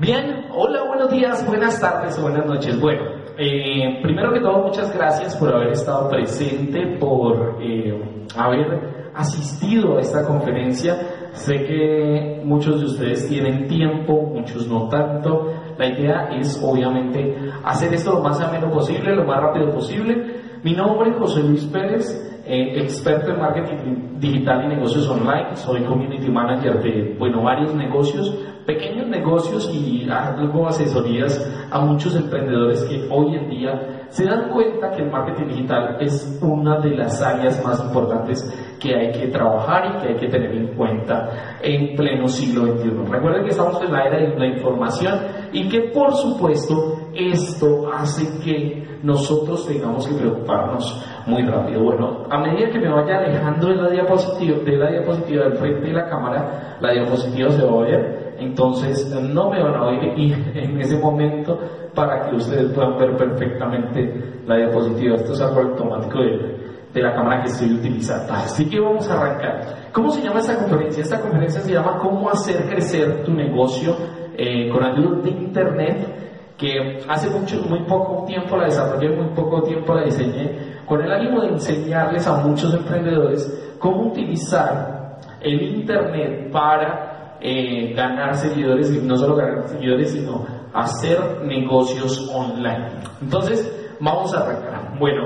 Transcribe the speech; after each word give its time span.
Bien, 0.00 0.46
hola, 0.54 0.84
buenos 0.84 1.10
días, 1.10 1.46
buenas 1.46 1.78
tardes 1.78 2.18
o 2.18 2.22
buenas 2.22 2.46
noches. 2.46 2.80
Bueno, 2.80 3.02
eh, 3.36 4.00
primero 4.02 4.32
que 4.32 4.40
todo, 4.40 4.62
muchas 4.62 4.96
gracias 4.96 5.36
por 5.36 5.54
haber 5.54 5.72
estado 5.72 6.08
presente, 6.08 6.96
por 6.98 7.58
eh, 7.60 8.02
haber 8.34 9.10
asistido 9.14 9.98
a 9.98 10.00
esta 10.00 10.26
conferencia. 10.26 10.96
Sé 11.32 11.66
que 11.66 12.40
muchos 12.46 12.80
de 12.80 12.86
ustedes 12.86 13.28
tienen 13.28 13.68
tiempo, 13.68 14.22
muchos 14.22 14.66
no 14.68 14.88
tanto. 14.88 15.52
La 15.76 15.88
idea 15.88 16.30
es 16.30 16.58
obviamente 16.64 17.36
hacer 17.62 17.92
esto 17.92 18.14
lo 18.14 18.22
más 18.22 18.40
ameno 18.40 18.70
posible, 18.70 19.14
lo 19.14 19.26
más 19.26 19.38
rápido 19.38 19.70
posible. 19.70 20.40
Mi 20.62 20.72
nombre 20.72 21.10
es 21.10 21.16
José 21.18 21.42
Luis 21.42 21.66
Pérez, 21.66 22.42
eh, 22.46 22.80
experto 22.80 23.32
en 23.32 23.38
marketing 23.38 24.18
digital 24.18 24.64
y 24.64 24.68
negocios 24.68 25.06
online. 25.10 25.56
Soy 25.56 25.82
community 25.82 26.30
manager 26.30 26.82
de, 26.82 27.16
bueno, 27.18 27.42
varios 27.42 27.74
negocios 27.74 28.34
pequeños 28.70 29.08
negocios 29.08 29.68
y 29.74 30.08
hago 30.08 30.68
asesorías 30.68 31.34
a 31.72 31.80
muchos 31.80 32.14
emprendedores 32.14 32.84
que 32.84 33.04
hoy 33.10 33.34
en 33.34 33.50
día 33.50 34.06
se 34.10 34.24
dan 34.24 34.50
cuenta 34.50 34.92
que 34.92 35.02
el 35.02 35.10
marketing 35.10 35.48
digital 35.48 35.96
es 36.00 36.38
una 36.40 36.78
de 36.78 36.90
las 36.90 37.20
áreas 37.20 37.64
más 37.64 37.82
importantes 37.84 38.44
que 38.80 38.94
hay 38.94 39.10
que 39.10 39.26
trabajar 39.28 39.94
y 39.94 40.00
que 40.00 40.08
hay 40.08 40.16
que 40.16 40.28
tener 40.28 40.52
en 40.52 40.68
cuenta 40.76 41.58
en 41.62 41.96
pleno 41.96 42.28
siglo 42.28 42.66
XXI. 42.66 42.90
Recuerden 43.10 43.42
que 43.44 43.50
estamos 43.50 43.82
en 43.82 43.92
la 43.92 44.04
era 44.04 44.18
de 44.18 44.38
la 44.38 44.46
información 44.46 45.18
y 45.52 45.68
que 45.68 45.90
por 45.92 46.14
supuesto 46.14 47.10
esto 47.14 47.90
hace 47.92 48.40
que 48.44 49.00
nosotros 49.02 49.66
tengamos 49.66 50.06
que 50.06 50.14
preocuparnos 50.14 51.04
muy 51.26 51.42
rápido. 51.42 51.82
Bueno, 51.82 52.24
a 52.30 52.38
medida 52.38 52.70
que 52.70 52.78
me 52.78 52.88
vaya 52.88 53.18
alejando 53.18 53.68
de 53.68 53.76
la 53.76 53.90
diapositiva, 53.90 54.58
de 54.58 54.76
la 54.76 54.90
diapositiva 54.90 55.44
del 55.44 55.54
frente 55.54 55.86
de 55.86 55.92
la 55.92 56.08
cámara, 56.08 56.76
la 56.80 56.92
diapositiva 56.92 57.50
se 57.50 57.64
va 57.64 57.72
a 57.72 57.82
ver 57.82 58.19
entonces 58.40 59.08
no 59.10 59.50
me 59.50 59.62
van 59.62 59.74
a 59.74 59.86
oír 59.86 60.12
y 60.16 60.32
en 60.54 60.80
ese 60.80 60.98
momento 60.98 61.58
para 61.94 62.28
que 62.28 62.36
ustedes 62.36 62.72
puedan 62.72 62.98
ver 62.98 63.16
perfectamente 63.16 64.42
la 64.46 64.56
diapositiva. 64.56 65.16
Esto 65.16 65.32
es 65.32 65.40
algo 65.40 65.60
automático 65.60 66.18
de, 66.18 66.60
de 66.92 67.02
la 67.02 67.14
cámara 67.14 67.42
que 67.42 67.48
estoy 67.48 67.72
utilizando. 67.74 68.32
Así 68.32 68.68
que 68.68 68.80
vamos 68.80 69.08
a 69.08 69.20
arrancar. 69.20 69.90
¿Cómo 69.92 70.10
se 70.10 70.22
llama 70.22 70.40
esta 70.40 70.56
conferencia? 70.56 71.02
Esta 71.02 71.20
conferencia 71.20 71.60
se 71.60 71.72
llama 71.72 71.98
Cómo 71.98 72.30
hacer 72.30 72.68
crecer 72.68 73.24
tu 73.24 73.32
negocio 73.32 73.96
eh, 74.36 74.68
con 74.70 74.82
ayuda 74.82 75.22
de 75.22 75.30
Internet 75.30 76.20
que 76.56 76.98
hace 77.08 77.30
mucho, 77.30 77.56
muy 77.68 77.84
poco 77.84 78.24
tiempo 78.26 78.54
la 78.54 78.64
desarrollé, 78.64 79.16
muy 79.16 79.34
poco 79.34 79.62
tiempo 79.62 79.94
la 79.94 80.04
diseñé, 80.04 80.82
con 80.84 81.00
el 81.00 81.10
ánimo 81.10 81.40
de 81.40 81.48
enseñarles 81.48 82.26
a 82.26 82.36
muchos 82.36 82.74
emprendedores 82.74 83.76
cómo 83.78 84.08
utilizar 84.08 85.18
el 85.40 85.62
Internet 85.62 86.52
para 86.52 87.09
eh, 87.40 87.92
ganar 87.94 88.36
seguidores, 88.36 88.90
no 89.02 89.16
solo 89.16 89.36
ganar 89.36 89.68
seguidores, 89.68 90.12
sino 90.12 90.46
hacer 90.72 91.18
negocios 91.44 92.30
online. 92.34 92.88
Entonces, 93.22 93.96
vamos 94.00 94.34
a 94.34 94.40
arrancar. 94.42 94.98
Bueno, 94.98 95.22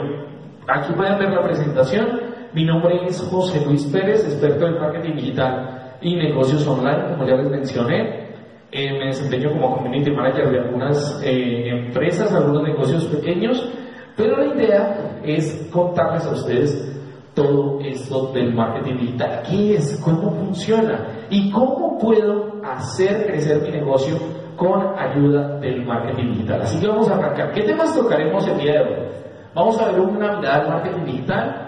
aquí 0.68 0.92
pueden 0.92 1.18
ver 1.18 1.30
la 1.30 1.42
presentación. 1.42 2.20
Mi 2.52 2.64
nombre 2.64 3.06
es 3.06 3.20
José 3.20 3.64
Luis 3.66 3.84
Pérez, 3.86 4.24
experto 4.24 4.66
en 4.66 4.80
marketing 4.80 5.16
digital 5.16 5.96
y 6.00 6.14
negocios 6.16 6.66
online, 6.66 7.10
como 7.10 7.26
ya 7.26 7.34
les 7.34 7.50
mencioné. 7.50 8.24
Eh, 8.70 8.92
me 8.92 9.06
desempeño 9.06 9.50
como 9.50 9.76
community 9.76 10.10
manager 10.10 10.50
de 10.50 10.58
algunas 10.58 11.22
eh, 11.24 11.68
empresas, 11.68 12.32
algunos 12.32 12.64
negocios 12.64 13.04
pequeños, 13.06 13.68
pero 14.16 14.36
la 14.36 14.54
idea 14.54 15.20
es 15.24 15.68
contarles 15.72 16.26
a 16.26 16.32
ustedes 16.32 16.94
todo 17.34 17.80
esto 17.80 18.32
del 18.32 18.54
marketing 18.54 18.98
digital. 18.98 19.42
¿Qué 19.48 19.74
es? 19.74 20.00
¿Cómo 20.02 20.30
funciona? 20.30 21.06
¿Y 21.30 21.50
cómo 21.50 21.98
puedo 21.98 22.62
hacer 22.64 23.26
crecer 23.26 23.62
mi 23.62 23.70
negocio 23.70 24.16
con 24.56 24.96
ayuda 24.98 25.58
del 25.58 25.84
marketing 25.84 26.32
digital? 26.32 26.62
Así 26.62 26.80
que 26.80 26.86
vamos 26.86 27.08
a 27.08 27.16
arrancar. 27.16 27.52
¿Qué 27.52 27.62
temas 27.62 27.94
tocaremos 27.94 28.46
el 28.46 28.58
día 28.58 28.72
de 28.72 28.80
hoy? 28.80 29.08
Vamos 29.54 29.80
a 29.80 29.90
ver 29.90 30.00
una 30.00 30.36
mirada 30.36 30.62
al 30.62 30.68
marketing 30.68 31.04
digital. 31.04 31.60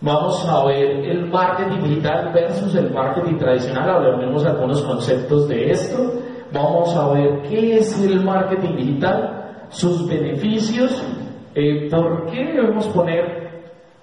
Vamos 0.00 0.46
a 0.46 0.64
ver 0.66 1.04
el 1.06 1.26
marketing 1.30 1.82
digital 1.82 2.30
versus 2.34 2.74
el 2.74 2.90
marketing 2.92 3.38
tradicional. 3.38 3.88
Hablaremos 3.88 4.44
algunos 4.44 4.82
conceptos 4.82 5.48
de 5.48 5.70
esto. 5.70 6.12
Vamos 6.52 6.94
a 6.94 7.08
ver 7.08 7.42
qué 7.48 7.78
es 7.78 8.00
el 8.00 8.22
marketing 8.24 8.76
digital, 8.76 9.66
sus 9.70 10.06
beneficios, 10.06 11.04
eh, 11.54 11.88
por 11.90 12.26
qué 12.26 12.44
debemos 12.44 12.86
poner 12.88 13.43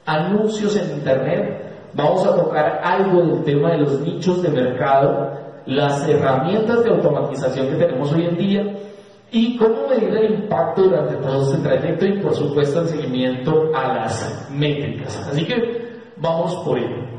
anuncios 0.05 0.75
en 0.75 0.97
Internet, 0.97 1.91
vamos 1.93 2.25
a 2.25 2.35
tocar 2.35 2.81
algo 2.83 3.21
del 3.21 3.43
tema 3.43 3.71
de 3.71 3.79
los 3.79 3.99
nichos 4.01 4.41
de 4.41 4.49
mercado, 4.49 5.31
las 5.65 6.07
herramientas 6.07 6.83
de 6.83 6.89
automatización 6.89 7.67
que 7.67 7.75
tenemos 7.75 8.11
hoy 8.11 8.25
en 8.25 8.37
día 8.37 8.63
y 9.31 9.55
cómo 9.57 9.87
medir 9.87 10.09
el 10.09 10.33
impacto 10.41 10.83
durante 10.83 11.15
todo 11.15 11.41
este 11.43 11.63
trayecto 11.63 12.05
y 12.05 12.19
por 12.19 12.33
supuesto 12.33 12.81
el 12.81 12.87
seguimiento 12.87 13.71
a 13.73 13.93
las 13.93 14.49
métricas. 14.51 15.27
Así 15.29 15.45
que 15.45 15.89
vamos 16.17 16.55
por 16.65 16.77
ello. 16.77 17.11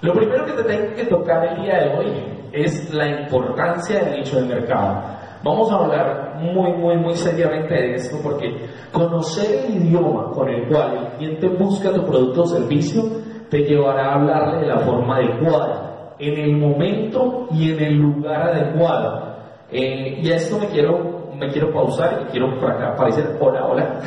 Lo 0.00 0.12
primero 0.14 0.46
que 0.46 0.52
te 0.52 0.62
tengo 0.62 0.94
que 0.94 1.04
tocar 1.06 1.44
el 1.44 1.62
día 1.62 1.78
de 1.80 1.98
hoy 1.98 2.12
es 2.52 2.92
la 2.94 3.20
importancia 3.20 4.04
del 4.04 4.20
nicho 4.20 4.36
de 4.40 4.46
mercado. 4.46 5.17
Vamos 5.48 5.72
a 5.72 5.76
hablar 5.76 6.34
muy, 6.42 6.74
muy, 6.74 6.98
muy 6.98 7.14
seriamente 7.14 7.72
de 7.72 7.94
esto 7.94 8.18
porque 8.22 8.68
conocer 8.92 9.64
el 9.64 9.76
idioma 9.76 10.30
con 10.32 10.46
el 10.46 10.68
cual 10.68 10.98
el 10.98 11.16
cliente 11.16 11.48
busca 11.48 11.90
tu 11.90 12.04
producto 12.04 12.42
o 12.42 12.46
servicio 12.46 13.02
te 13.48 13.60
llevará 13.60 14.10
a 14.10 14.14
hablarle 14.16 14.60
de 14.60 14.66
la 14.66 14.80
forma 14.80 15.16
adecuada, 15.16 16.12
en 16.18 16.38
el 16.38 16.54
momento 16.54 17.48
y 17.50 17.72
en 17.72 17.82
el 17.82 17.94
lugar 17.94 18.42
adecuado. 18.42 19.38
Eh, 19.72 20.20
y 20.22 20.30
a 20.30 20.36
esto 20.36 20.58
me 20.58 20.66
quiero, 20.66 21.30
me 21.34 21.48
quiero 21.48 21.72
pausar 21.72 22.26
y 22.28 22.30
quiero 22.30 22.58
por 22.60 22.70
acá 22.70 22.88
aparecer, 22.90 23.38
hola, 23.40 23.64
hola, 23.64 24.00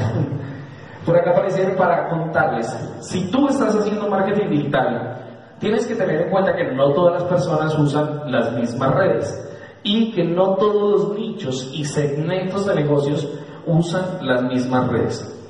por 1.07 1.17
acá 1.17 1.31
aparecer 1.31 1.75
para 1.75 2.07
contarles, 2.07 2.67
si 2.99 3.31
tú 3.31 3.47
estás 3.47 3.75
haciendo 3.75 4.07
marketing 4.07 4.47
digital, 4.47 5.17
tienes 5.57 5.87
que 5.87 5.95
tener 5.95 6.21
en 6.21 6.29
cuenta 6.29 6.55
que 6.55 6.71
no 6.71 6.93
todas 6.93 7.13
las 7.13 7.23
personas 7.23 7.75
usan 7.79 8.31
las 8.31 8.53
mismas 8.53 8.93
redes 8.93 9.47
y 9.83 10.11
que 10.11 10.23
no 10.23 10.55
todos 10.55 10.91
los 10.91 11.17
nichos 11.17 11.71
y 11.73 11.85
segmentos 11.85 12.65
de 12.65 12.75
negocios 12.75 13.27
usan 13.65 14.25
las 14.25 14.43
mismas 14.43 14.87
redes. 14.89 15.41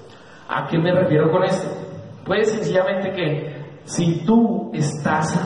¿A 0.48 0.68
qué 0.68 0.78
me 0.78 0.94
refiero 0.94 1.32
con 1.32 1.44
esto? 1.44 1.68
Pues 2.26 2.52
sencillamente 2.52 3.12
que 3.12 3.62
si 3.86 4.26
tú 4.26 4.72
estás 4.74 5.40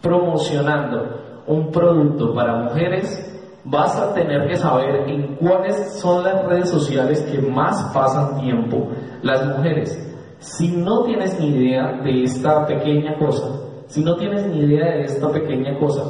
promocionando 0.00 1.42
un 1.46 1.70
producto 1.70 2.34
para 2.34 2.56
mujeres, 2.56 3.28
vas 3.64 3.96
a 3.96 4.12
tener 4.14 4.48
que 4.48 4.56
saber 4.56 5.08
en 5.08 5.36
cuáles 5.36 6.00
son 6.00 6.24
las 6.24 6.44
redes 6.46 6.70
sociales 6.70 7.20
que 7.22 7.40
más 7.40 7.92
pasan 7.94 8.40
tiempo 8.40 8.88
las 9.22 9.44
mujeres. 9.46 9.98
Si 10.38 10.68
no 10.68 11.04
tienes 11.04 11.38
ni 11.38 11.48
idea 11.48 12.00
de 12.02 12.24
esta 12.24 12.66
pequeña 12.66 13.16
cosa, 13.18 13.60
si 13.86 14.02
no 14.02 14.16
tienes 14.16 14.46
ni 14.46 14.60
idea 14.60 14.96
de 14.96 15.02
esta 15.04 15.30
pequeña 15.30 15.78
cosa, 15.78 16.02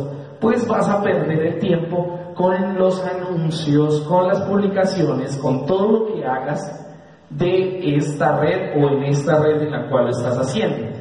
pues 0.43 0.67
vas 0.67 0.89
a 0.89 1.01
perder 1.01 1.41
el 1.41 1.59
tiempo 1.61 2.19
con 2.35 2.77
los 2.77 3.01
anuncios, 3.07 4.01
con 4.03 4.27
las 4.27 4.41
publicaciones, 4.41 5.37
con 5.37 5.65
todo 5.67 5.93
lo 5.93 6.07
que 6.07 6.27
hagas 6.27 6.85
de 7.31 7.97
esta 7.97 8.41
red 8.41 8.83
o 8.83 8.91
en 8.91 9.05
esta 9.05 9.39
red 9.41 9.63
en 9.63 9.71
la 9.71 9.89
cual 9.89 10.09
estás 10.09 10.37
haciendo. 10.37 10.99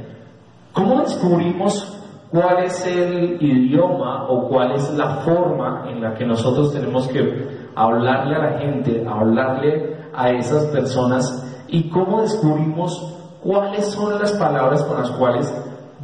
¿Cómo 0.74 1.02
descubrimos 1.02 2.00
cuál 2.30 2.66
es 2.66 2.86
el 2.86 3.42
idioma 3.42 4.30
o 4.30 4.48
cuál 4.48 4.74
es 4.74 4.94
la 4.94 5.16
forma 5.22 5.90
en 5.90 6.02
la 6.02 6.14
que 6.14 6.26
nosotros 6.26 6.72
tenemos 6.72 7.08
que 7.08 7.70
hablarle 7.76 8.36
a 8.36 8.40
la 8.40 8.60
gente, 8.60 9.04
hablarle 9.10 9.98
a 10.14 10.30
esas 10.30 10.66
personas 10.66 11.64
y 11.68 11.90
cómo 11.90 12.22
descubrimos 12.22 13.18
cuáles 13.42 13.88
son 13.88 14.20
las 14.20 14.34
palabras 14.34 14.84
con 14.84 15.02
las 15.02 15.10
cuales 15.12 15.52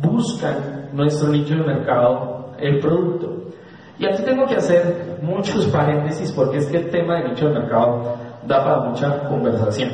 buscan 0.01 0.89
nuestro 0.93 1.29
nicho 1.29 1.53
de 1.53 1.63
mercado 1.63 2.46
el 2.59 2.79
producto. 2.79 3.33
Y 3.99 4.05
aquí 4.05 4.23
tengo 4.23 4.45
que 4.45 4.55
hacer 4.55 5.19
muchos 5.21 5.65
paréntesis 5.67 6.31
porque 6.31 6.57
es 6.57 6.67
que 6.67 6.77
el 6.77 6.89
tema 6.89 7.17
de 7.17 7.29
nicho 7.29 7.49
de 7.49 7.59
mercado 7.59 8.15
da 8.45 8.63
para 8.63 8.79
mucha 8.81 9.27
conversación. 9.27 9.89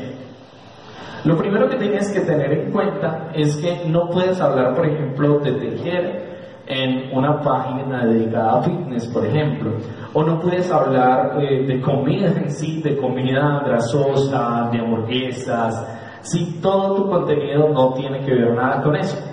Lo 1.24 1.38
primero 1.38 1.70
que 1.70 1.78
tienes 1.78 2.12
que 2.12 2.20
tener 2.20 2.52
en 2.52 2.72
cuenta 2.72 3.30
es 3.34 3.56
que 3.56 3.88
no 3.88 4.10
puedes 4.10 4.42
hablar, 4.42 4.76
por 4.76 4.86
ejemplo, 4.86 5.40
de 5.40 5.54
tejer 5.54 6.34
en 6.68 7.18
una 7.18 7.42
página 7.42 8.06
dedicada 8.06 8.60
a 8.60 8.62
fitness, 8.62 9.08
por 9.08 9.26
ejemplo, 9.26 9.72
o 10.14 10.24
no 10.24 10.40
puedes 10.40 10.70
hablar 10.72 11.38
eh, 11.42 11.66
de 11.66 11.82
comida 11.82 12.28
en 12.28 12.52
sí, 12.52 12.82
de 12.82 12.98
comida 12.98 13.64
grasosa, 13.66 14.70
de 14.72 14.80
hamburguesas, 14.80 15.88
si 16.22 16.60
todo 16.62 16.96
tu 16.96 17.10
contenido 17.10 17.70
no 17.70 17.94
tiene 17.94 18.20
que 18.22 18.34
ver 18.34 18.54
nada 18.54 18.82
con 18.82 18.96
eso. 18.96 19.33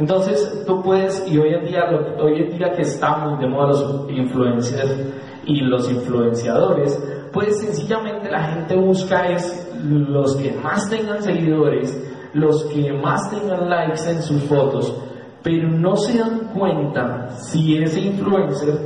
Entonces 0.00 0.64
tú 0.66 0.82
puedes, 0.82 1.22
y 1.30 1.36
hoy 1.36 1.52
en 1.52 1.66
día, 1.66 1.84
hoy 2.18 2.40
en 2.40 2.56
día 2.56 2.72
que 2.72 2.80
estamos 2.80 3.38
de 3.38 3.46
moda 3.46 3.68
los 3.68 4.10
influencers 4.10 4.96
y 5.44 5.60
los 5.60 5.90
influenciadores, 5.90 6.98
pues 7.34 7.60
sencillamente 7.60 8.30
la 8.30 8.42
gente 8.44 8.76
busca 8.76 9.28
es 9.28 9.70
los 9.84 10.36
que 10.36 10.52
más 10.52 10.88
tengan 10.88 11.22
seguidores, 11.22 12.02
los 12.32 12.64
que 12.64 12.90
más 12.94 13.30
tengan 13.30 13.68
likes 13.68 14.10
en 14.10 14.22
sus 14.22 14.42
fotos, 14.44 14.90
pero 15.42 15.68
no 15.68 15.94
se 15.96 16.18
dan 16.18 16.48
cuenta 16.54 17.28
si 17.28 17.76
ese 17.76 18.00
influencer 18.00 18.78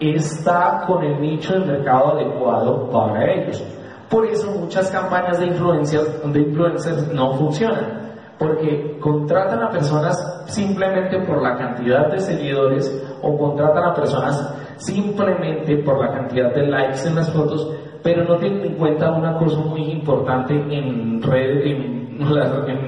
está 0.00 0.84
con 0.86 1.04
el 1.04 1.20
nicho 1.20 1.52
de 1.52 1.66
mercado 1.66 2.14
adecuado 2.14 2.88
para 2.90 3.30
ellos. 3.30 3.62
Por 4.08 4.24
eso 4.24 4.50
muchas 4.50 4.90
campañas 4.90 5.38
de 5.38 5.48
influencers, 5.48 6.32
de 6.32 6.40
influencers 6.40 7.12
no 7.12 7.34
funcionan 7.34 8.01
porque 8.38 8.98
contratan 9.00 9.62
a 9.62 9.70
personas 9.70 10.44
simplemente 10.46 11.18
por 11.20 11.42
la 11.42 11.56
cantidad 11.56 12.10
de 12.10 12.20
seguidores 12.20 12.90
o 13.22 13.38
contratan 13.38 13.84
a 13.84 13.94
personas 13.94 14.54
simplemente 14.76 15.76
por 15.78 16.00
la 16.00 16.12
cantidad 16.12 16.52
de 16.52 16.66
likes 16.66 17.06
en 17.06 17.14
las 17.14 17.32
fotos, 17.32 17.68
pero 18.02 18.24
no 18.24 18.36
tienen 18.36 18.64
en 18.64 18.74
cuenta 18.74 19.12
una 19.12 19.36
cosa 19.38 19.58
muy 19.58 19.90
importante 19.90 20.54
en 20.54 21.22
red, 21.22 21.66
en, 21.66 21.92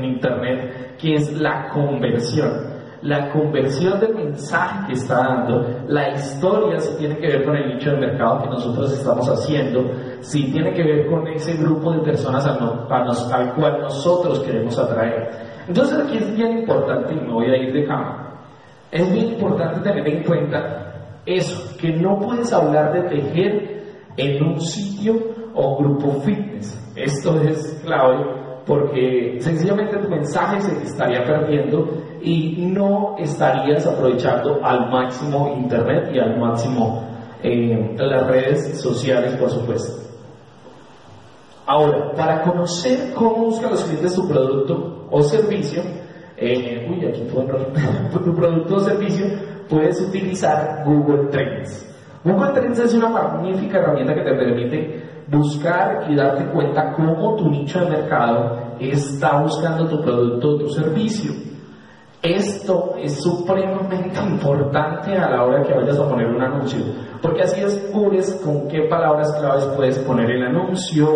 internet, 0.04 0.96
que 0.98 1.14
es 1.14 1.32
la 1.32 1.68
conversión 1.68 2.73
la 3.04 3.30
conversión 3.30 4.00
del 4.00 4.14
mensaje 4.14 4.86
que 4.86 4.92
está 4.94 5.16
dando, 5.16 5.62
la 5.88 6.08
historia 6.14 6.80
si 6.80 6.96
tiene 6.96 7.18
que 7.18 7.26
ver 7.26 7.44
con 7.44 7.54
el 7.54 7.74
nicho 7.74 7.90
de 7.90 7.98
mercado 7.98 8.42
que 8.42 8.48
nosotros 8.48 8.92
estamos 8.94 9.28
haciendo, 9.28 9.90
si 10.20 10.50
tiene 10.50 10.72
que 10.72 10.82
ver 10.82 11.06
con 11.06 11.28
ese 11.28 11.54
grupo 11.58 11.92
de 11.92 11.98
personas 11.98 12.46
al, 12.46 12.58
al 12.90 13.54
cual 13.54 13.82
nosotros 13.82 14.40
queremos 14.40 14.78
atraer. 14.78 15.28
Entonces 15.68 15.98
aquí 15.98 16.16
es 16.16 16.34
bien 16.34 16.60
importante, 16.60 17.12
y 17.12 17.20
me 17.20 17.30
voy 17.30 17.50
a 17.50 17.56
ir 17.58 17.74
de 17.74 17.84
cama, 17.84 18.40
es 18.90 19.12
bien 19.12 19.34
importante 19.34 19.80
tener 19.80 20.08
en 20.08 20.22
cuenta 20.24 20.94
eso, 21.26 21.76
que 21.78 21.92
no 21.92 22.18
puedes 22.18 22.50
hablar 22.54 22.94
de 22.94 23.02
tejer 23.02 23.84
en 24.16 24.44
un 24.44 24.58
sitio 24.58 25.14
o 25.54 25.76
grupo 25.76 26.22
fitness. 26.22 26.80
Esto 26.96 27.38
es 27.42 27.82
clave 27.84 28.44
porque 28.66 29.36
sencillamente 29.40 29.98
tu 29.98 30.08
mensaje 30.08 30.58
se 30.62 30.84
estaría 30.84 31.22
perdiendo 31.22 31.86
y 32.24 32.56
no 32.58 33.16
estarías 33.18 33.86
aprovechando 33.86 34.64
al 34.64 34.90
máximo 34.90 35.54
Internet 35.58 36.10
y 36.14 36.18
al 36.18 36.40
máximo 36.40 37.04
eh, 37.42 37.94
las 37.98 38.26
redes 38.26 38.80
sociales, 38.80 39.34
por 39.36 39.50
supuesto. 39.50 40.02
Ahora, 41.66 42.12
para 42.12 42.42
conocer 42.42 43.12
cómo 43.14 43.46
buscan 43.46 43.72
los 43.72 43.84
clientes 43.84 44.14
tu 44.14 44.26
producto 44.26 45.06
o 45.10 45.22
servicio, 45.22 45.82
eh, 46.36 46.88
uy, 46.90 47.06
aquí 47.06 47.22
fue 47.30 47.44
tu 48.24 48.34
producto 48.34 48.76
o 48.76 48.80
servicio, 48.80 49.26
puedes 49.68 50.00
utilizar 50.00 50.82
Google 50.86 51.28
Trends. 51.30 51.90
Google 52.24 52.52
Trends 52.52 52.78
es 52.78 52.94
una 52.94 53.10
magnífica 53.10 53.78
herramienta 53.78 54.14
que 54.14 54.22
te 54.22 54.34
permite 54.34 55.04
buscar 55.28 56.10
y 56.10 56.16
darte 56.16 56.46
cuenta 56.46 56.92
cómo 56.94 57.36
tu 57.36 57.50
nicho 57.50 57.80
de 57.80 57.90
mercado 57.90 58.76
está 58.80 59.40
buscando 59.42 59.86
tu 59.86 60.00
producto 60.00 60.48
o 60.48 60.58
tu 60.58 60.68
servicio. 60.70 61.53
Esto 62.24 62.94
es 62.98 63.22
supremamente 63.22 64.18
importante 64.18 65.14
a 65.14 65.28
la 65.28 65.44
hora 65.44 65.62
que 65.62 65.74
vayas 65.74 65.98
a 65.98 66.08
poner 66.08 66.26
un 66.28 66.40
anuncio, 66.40 66.80
porque 67.20 67.42
así 67.42 67.60
descubres 67.60 68.40
con 68.42 68.66
qué 68.66 68.84
palabras 68.88 69.30
claves 69.38 69.66
puedes 69.76 69.98
poner 69.98 70.30
el 70.30 70.42
anuncio, 70.42 71.06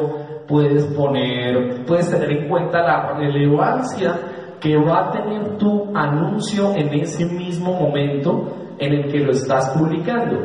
puedes 0.46 0.84
poner, 0.88 1.82
puedes 1.86 2.10
tener 2.10 2.30
en 2.30 2.48
cuenta 2.50 2.82
la 2.82 3.14
relevancia 3.14 4.20
que 4.60 4.76
va 4.76 5.08
a 5.08 5.12
tener 5.12 5.56
tu 5.56 5.96
anuncio 5.96 6.74
en 6.76 6.92
ese 6.92 7.24
mismo 7.24 7.72
momento 7.72 8.74
en 8.78 8.92
el 8.92 9.10
que 9.10 9.20
lo 9.20 9.32
estás 9.32 9.70
publicando. 9.70 10.36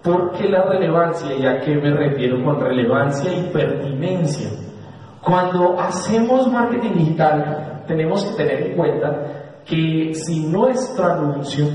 ¿Por 0.00 0.30
qué 0.34 0.48
la 0.48 0.62
relevancia? 0.62 1.34
¿Y 1.36 1.44
a 1.44 1.58
qué 1.58 1.74
me 1.74 1.90
refiero 1.90 2.40
con 2.44 2.60
relevancia 2.60 3.32
y 3.36 3.50
pertinencia? 3.52 4.48
Cuando 5.20 5.76
hacemos 5.76 6.46
marketing 6.52 6.92
digital, 6.98 7.82
tenemos 7.88 8.24
que 8.26 8.44
tener 8.44 8.62
en 8.62 8.76
cuenta 8.76 9.43
que 9.66 10.14
si 10.14 10.46
nuestro 10.46 11.04
anuncio 11.04 11.66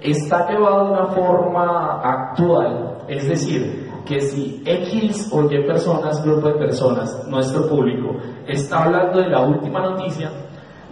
está 0.00 0.50
llevado 0.50 0.86
de 0.86 0.92
una 0.92 1.06
forma 1.06 2.00
actual, 2.02 2.98
es 3.08 3.28
decir, 3.28 3.90
que 4.04 4.20
si 4.20 4.62
X 4.64 5.30
o 5.32 5.44
Y 5.44 5.64
personas, 5.66 6.24
grupo 6.24 6.48
de 6.48 6.54
personas, 6.54 7.26
nuestro 7.28 7.68
público, 7.68 8.16
está 8.46 8.84
hablando 8.84 9.20
de 9.20 9.28
la 9.28 9.42
última 9.42 9.80
noticia, 9.80 10.30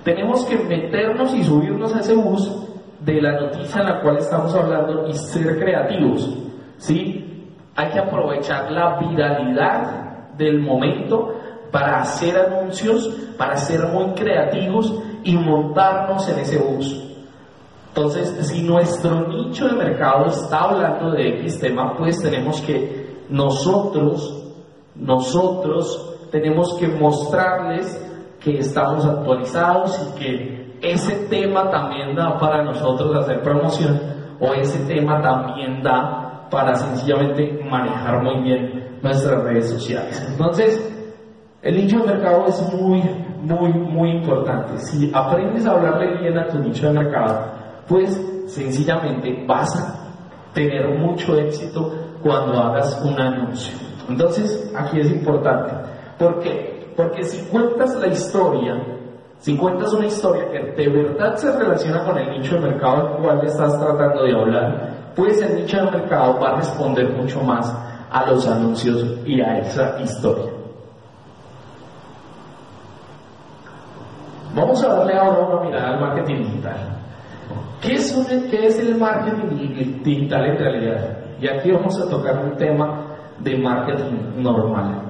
tenemos 0.04 0.44
que 0.46 0.56
meternos 0.56 1.34
y 1.34 1.44
subirnos 1.44 1.94
a 1.94 2.00
ese 2.00 2.14
bus 2.14 2.50
de 3.00 3.20
la 3.20 3.40
noticia 3.40 3.80
en 3.80 3.88
la 3.88 4.00
cual 4.00 4.18
estamos 4.18 4.54
hablando 4.54 5.06
y 5.06 5.14
ser 5.14 5.58
creativos. 5.58 6.36
¿sí? 6.76 7.48
Hay 7.76 7.90
que 7.90 7.98
aprovechar 7.98 8.70
la 8.70 8.98
viralidad 8.98 10.36
del 10.36 10.60
momento 10.60 11.34
para 11.70 12.00
hacer 12.00 12.36
anuncios, 12.36 13.08
para 13.36 13.56
ser 13.56 13.86
muy 13.88 14.12
creativos 14.14 14.92
y 15.22 15.36
montarnos 15.36 16.28
en 16.28 16.38
ese 16.38 16.58
bus. 16.58 17.06
Entonces, 17.88 18.46
si 18.46 18.62
nuestro 18.62 19.26
nicho 19.26 19.66
de 19.66 19.74
mercado 19.74 20.26
está 20.26 20.60
hablando 20.60 21.10
de 21.10 21.40
X 21.40 21.58
tema, 21.58 21.96
pues 21.96 22.22
tenemos 22.22 22.60
que 22.60 23.24
nosotros, 23.28 24.44
nosotros 24.94 26.16
tenemos 26.30 26.74
que 26.78 26.86
mostrarles 26.86 28.00
que 28.38 28.58
estamos 28.58 29.04
actualizados 29.04 30.00
y 30.00 30.18
que 30.18 30.78
ese 30.82 31.26
tema 31.28 31.68
también 31.70 32.14
da 32.14 32.38
para 32.38 32.62
nosotros 32.62 33.14
hacer 33.16 33.42
promoción 33.42 34.00
o 34.40 34.54
ese 34.54 34.78
tema 34.86 35.20
también 35.20 35.82
da 35.82 36.48
para 36.50 36.74
sencillamente 36.74 37.60
manejar 37.68 38.22
muy 38.22 38.42
bien 38.42 38.98
nuestras 39.02 39.42
redes 39.44 39.68
sociales. 39.70 40.26
Entonces, 40.30 40.99
el 41.62 41.76
nicho 41.76 41.98
de 42.00 42.14
mercado 42.14 42.46
es 42.46 42.72
muy, 42.72 43.02
muy, 43.42 43.72
muy 43.72 44.10
importante. 44.12 44.78
Si 44.78 45.10
aprendes 45.12 45.66
a 45.66 45.72
hablarle 45.72 46.18
bien 46.18 46.38
a 46.38 46.48
tu 46.48 46.58
nicho 46.58 46.86
de 46.86 46.98
mercado, 47.00 47.52
pues 47.86 48.18
sencillamente 48.46 49.44
vas 49.46 49.78
a 49.78 50.54
tener 50.54 50.98
mucho 50.98 51.38
éxito 51.38 51.92
cuando 52.22 52.58
hagas 52.58 53.00
un 53.04 53.20
anuncio. 53.20 53.76
Entonces, 54.08 54.72
aquí 54.74 55.00
es 55.00 55.10
importante. 55.10 55.72
¿Por 56.18 56.40
qué? 56.40 56.92
Porque 56.96 57.24
si 57.24 57.44
cuentas 57.48 57.94
la 57.96 58.08
historia, 58.08 58.82
si 59.38 59.56
cuentas 59.56 59.92
una 59.92 60.06
historia 60.06 60.50
que 60.50 60.82
de 60.82 60.88
verdad 60.88 61.36
se 61.36 61.56
relaciona 61.56 62.04
con 62.04 62.18
el 62.18 62.38
nicho 62.38 62.56
de 62.56 62.70
mercado 62.70 62.96
al 62.96 63.22
cual 63.22 63.44
estás 63.44 63.78
tratando 63.78 64.24
de 64.24 64.32
hablar, 64.32 65.12
pues 65.14 65.40
el 65.42 65.56
nicho 65.56 65.76
de 65.76 65.90
mercado 65.90 66.38
va 66.40 66.50
a 66.50 66.56
responder 66.56 67.08
mucho 67.10 67.40
más 67.42 67.72
a 68.10 68.26
los 68.26 68.46
anuncios 68.48 69.04
y 69.24 69.40
a 69.40 69.58
esa 69.58 70.00
historia. 70.00 70.49
Vamos 74.54 74.82
a 74.84 74.88
darle 74.88 75.16
ahora 75.16 75.46
una 75.46 75.64
mirada 75.64 75.88
al 75.90 76.00
marketing 76.00 76.36
digital. 76.44 76.76
¿Qué 77.80 77.94
es, 77.94 78.12
¿Qué 78.50 78.66
es 78.66 78.78
el 78.78 78.96
marketing 78.96 80.02
digital 80.02 80.46
en 80.46 80.58
realidad? 80.58 81.18
Y 81.40 81.48
aquí 81.48 81.70
vamos 81.70 81.98
a 82.00 82.08
tocar 82.08 82.44
un 82.44 82.56
tema 82.56 83.06
de 83.38 83.56
marketing 83.56 84.42
normal. 84.42 85.02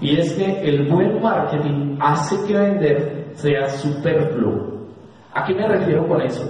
Y 0.00 0.18
es 0.18 0.32
que 0.34 0.62
el 0.68 0.88
buen 0.90 1.22
marketing 1.22 1.98
hace 2.00 2.36
que 2.46 2.54
vender 2.54 3.26
sea 3.34 3.68
superfluo. 3.68 4.74
¿A 5.32 5.44
qué 5.44 5.54
me 5.54 5.66
refiero 5.68 6.06
con 6.06 6.22
eso? 6.22 6.44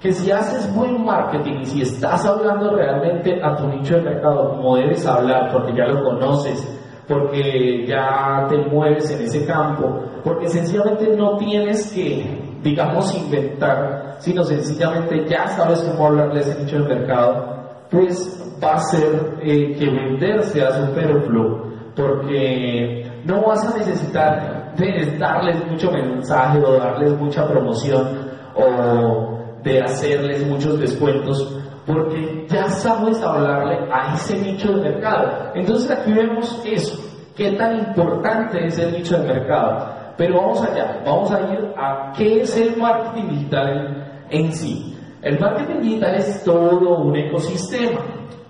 que 0.00 0.12
si 0.12 0.30
haces 0.30 0.72
buen 0.74 1.04
marketing 1.04 1.60
y 1.60 1.64
si 1.66 1.82
estás 1.82 2.24
hablando 2.24 2.76
realmente 2.76 3.40
a 3.42 3.56
tu 3.56 3.66
nicho 3.66 3.96
de 3.96 4.02
mercado 4.02 4.50
como 4.50 4.76
debes 4.76 5.04
hablar, 5.06 5.50
porque 5.52 5.74
ya 5.74 5.86
lo 5.86 6.04
conoces, 6.04 6.62
porque 7.08 7.84
ya 7.86 8.46
te 8.48 8.58
mueves 8.58 9.10
en 9.10 9.22
ese 9.22 9.44
campo, 9.44 10.02
porque 10.24 10.48
sencillamente 10.48 11.16
no 11.16 11.36
tienes 11.36 11.92
que, 11.92 12.58
digamos, 12.62 13.14
inventar, 13.14 14.16
sino 14.18 14.42
sencillamente 14.44 15.26
ya 15.28 15.46
sabes 15.48 15.80
cómo 15.80 16.08
hablarle 16.08 16.40
a 16.40 16.42
ese 16.42 16.62
nicho 16.62 16.78
de 16.78 16.94
mercado, 16.94 17.58
pues 17.90 18.58
va 18.62 18.74
a 18.74 18.80
ser 18.80 19.38
eh, 19.42 19.74
que 19.78 19.86
vender 19.86 20.42
sea 20.44 20.70
superfluo, 20.72 21.72
porque 21.94 23.10
no 23.24 23.42
vas 23.42 23.64
a 23.66 23.78
necesitar 23.78 24.74
de 24.76 25.16
darles 25.18 25.66
mucho 25.66 25.90
mensaje 25.90 26.58
o 26.58 26.72
darles 26.72 27.18
mucha 27.18 27.46
promoción 27.46 28.28
o 28.54 29.38
de 29.62 29.82
hacerles 29.82 30.46
muchos 30.46 30.78
descuentos 30.78 31.58
porque 31.88 32.46
ya 32.48 32.68
sabes 32.68 33.20
hablarle 33.22 33.78
a 33.90 34.14
ese 34.14 34.38
nicho 34.38 34.72
de 34.72 34.90
mercado. 34.90 35.52
Entonces 35.54 35.90
aquí 35.90 36.12
vemos 36.12 36.62
eso, 36.64 37.02
qué 37.34 37.52
tan 37.52 37.78
importante 37.78 38.66
es 38.66 38.78
el 38.78 38.92
nicho 38.92 39.18
de 39.18 39.32
mercado. 39.32 39.97
Pero 40.18 40.36
vamos 40.36 40.60
allá, 40.62 41.00
vamos 41.06 41.30
a 41.32 41.40
ir 41.52 41.72
a 41.76 42.12
qué 42.16 42.42
es 42.42 42.56
el 42.56 42.76
marketing 42.76 43.28
digital 43.28 44.26
en, 44.28 44.52
sí. 44.52 44.94
El 45.22 45.38
marketing 45.38 45.80
digital 45.80 46.16
es 46.16 46.44
todo 46.44 46.98
un 46.98 47.16
ecosistema. 47.16 48.00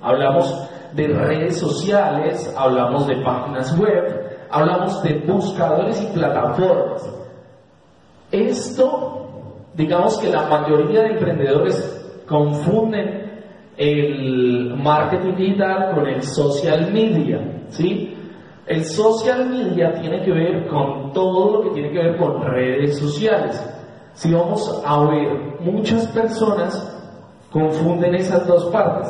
Hablamos 0.03 0.69
de 0.95 1.09
redes 1.09 1.59
sociales, 1.59 2.53
hablamos 2.59 3.07
de 3.07 3.17
páginas 3.17 3.79
web, 3.79 4.39
hablamos 4.51 5.03
de 5.03 5.21
buscadores 5.27 6.03
y 6.03 6.07
plataformas. 6.07 7.09
Esto 8.33 9.19
digamos 9.79 10.19
que 10.19 10.29
la 10.29 10.43
mayoría 10.49 11.03
de 11.03 11.11
emprendedores 11.13 12.23
confunden 12.27 13.45
el 13.77 14.75
marketing 14.77 15.37
digital 15.37 15.95
con 15.95 16.07
el 16.09 16.21
social 16.23 16.93
media, 16.93 17.63
¿sí? 17.69 18.18
El 18.69 18.85
social 18.85 19.49
media 19.49 19.95
tiene 19.95 20.23
que 20.23 20.31
ver 20.31 20.67
con 20.69 21.11
todo 21.15 21.53
lo 21.53 21.63
que 21.63 21.71
tiene 21.71 21.91
que 21.91 21.99
ver 21.99 22.19
con 22.19 22.43
redes 22.43 22.99
sociales. 22.99 23.59
Si 24.13 24.31
vamos 24.31 24.83
a 24.85 25.07
ver, 25.07 25.59
muchas 25.61 26.07
personas 26.09 26.77
confunden 27.51 28.15
esas 28.15 28.47
dos 28.47 28.67
partes. 28.67 29.09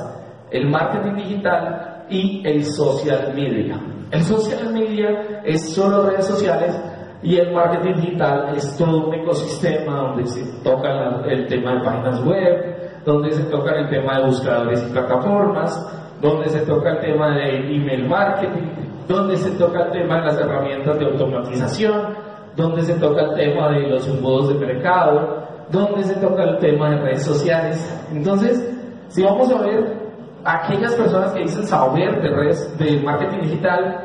el 0.51 0.71
marketing 0.71 1.17
digital 1.17 2.07
y 2.09 2.43
el 2.47 2.65
social 2.65 3.35
media. 3.35 3.79
El 4.11 4.23
social 4.23 4.73
media 4.73 5.43
es 5.45 5.75
solo 5.75 6.09
redes 6.09 6.27
sociales 6.27 6.81
y 7.23 7.37
el 7.37 7.53
marketing 7.53 8.01
digital 8.01 8.55
es 8.57 8.77
todo 8.79 9.09
un 9.09 9.15
ecosistema 9.15 10.09
donde 10.09 10.27
se 10.27 10.63
toca 10.63 11.21
el 11.29 11.47
tema 11.49 11.75
de 11.75 11.81
páginas 11.85 12.25
web, 12.25 13.03
donde 13.05 13.33
se 13.33 13.43
toca 13.45 13.73
el 13.73 13.91
tema 13.91 14.21
de 14.21 14.27
buscadores 14.27 14.87
y 14.89 14.93
plataformas, 14.93 16.17
donde 16.23 16.49
se 16.49 16.61
toca 16.61 16.93
el 16.93 17.01
tema 17.01 17.37
de 17.37 17.75
email 17.75 18.09
marketing, 18.09 18.88
donde 19.09 19.37
se 19.39 19.51
toca 19.53 19.87
el 19.87 19.93
tema 19.93 20.21
de 20.21 20.27
las 20.27 20.39
herramientas 20.39 20.99
de 20.99 21.07
automatización, 21.07 22.15
donde 22.55 22.83
se 22.83 22.95
toca 22.95 23.23
el 23.23 23.35
tema 23.35 23.71
de 23.71 23.89
los 23.89 24.07
modos 24.21 24.51
de 24.51 24.67
mercado, 24.67 25.49
donde 25.71 26.05
se 26.05 26.15
toca 26.17 26.45
el 26.45 26.59
tema 26.59 26.91
de 26.91 26.97
redes 26.99 27.25
sociales. 27.25 28.07
Entonces, 28.13 28.63
si 29.09 29.23
vamos 29.23 29.51
a 29.51 29.63
ver 29.63 29.97
aquellas 30.45 30.95
personas 30.95 31.33
que 31.33 31.41
dicen 31.41 31.67
saber 31.67 32.21
de 32.21 32.29
redes 32.29 32.79
de 32.79 33.01
marketing 33.01 33.43
digital, 33.43 34.05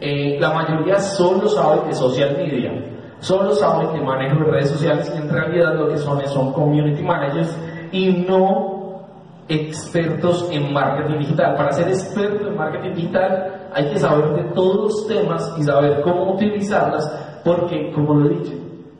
eh, 0.00 0.36
la 0.38 0.52
mayoría 0.52 0.98
solo 0.98 1.48
sabe 1.48 1.86
de 1.86 1.94
social 1.94 2.36
media, 2.36 2.72
solo 3.20 3.52
sabe 3.52 3.88
que 3.92 4.04
manejo 4.04 4.44
de 4.44 4.50
redes 4.50 4.70
sociales 4.70 5.12
y 5.14 5.18
en 5.18 5.30
realidad 5.30 5.74
lo 5.76 5.88
que 5.88 5.96
son 5.96 6.20
son 6.26 6.52
community 6.52 7.02
managers 7.02 7.56
y 7.92 8.24
no 8.28 8.72
expertos 9.48 10.48
en 10.50 10.72
marketing 10.72 11.20
digital. 11.20 11.54
Para 11.56 11.72
ser 11.72 11.88
experto 11.88 12.48
en 12.48 12.56
marketing 12.56 12.94
digital 12.94 13.61
hay 13.74 13.90
que 13.90 13.98
saber 13.98 14.34
de 14.34 14.54
todos 14.54 14.76
los 14.76 15.06
temas 15.06 15.54
y 15.58 15.62
saber 15.62 16.02
cómo 16.02 16.34
utilizarlas 16.34 17.40
porque, 17.44 17.92
como 17.92 18.14
lo 18.14 18.26
he 18.26 18.38
dicho, 18.38 18.52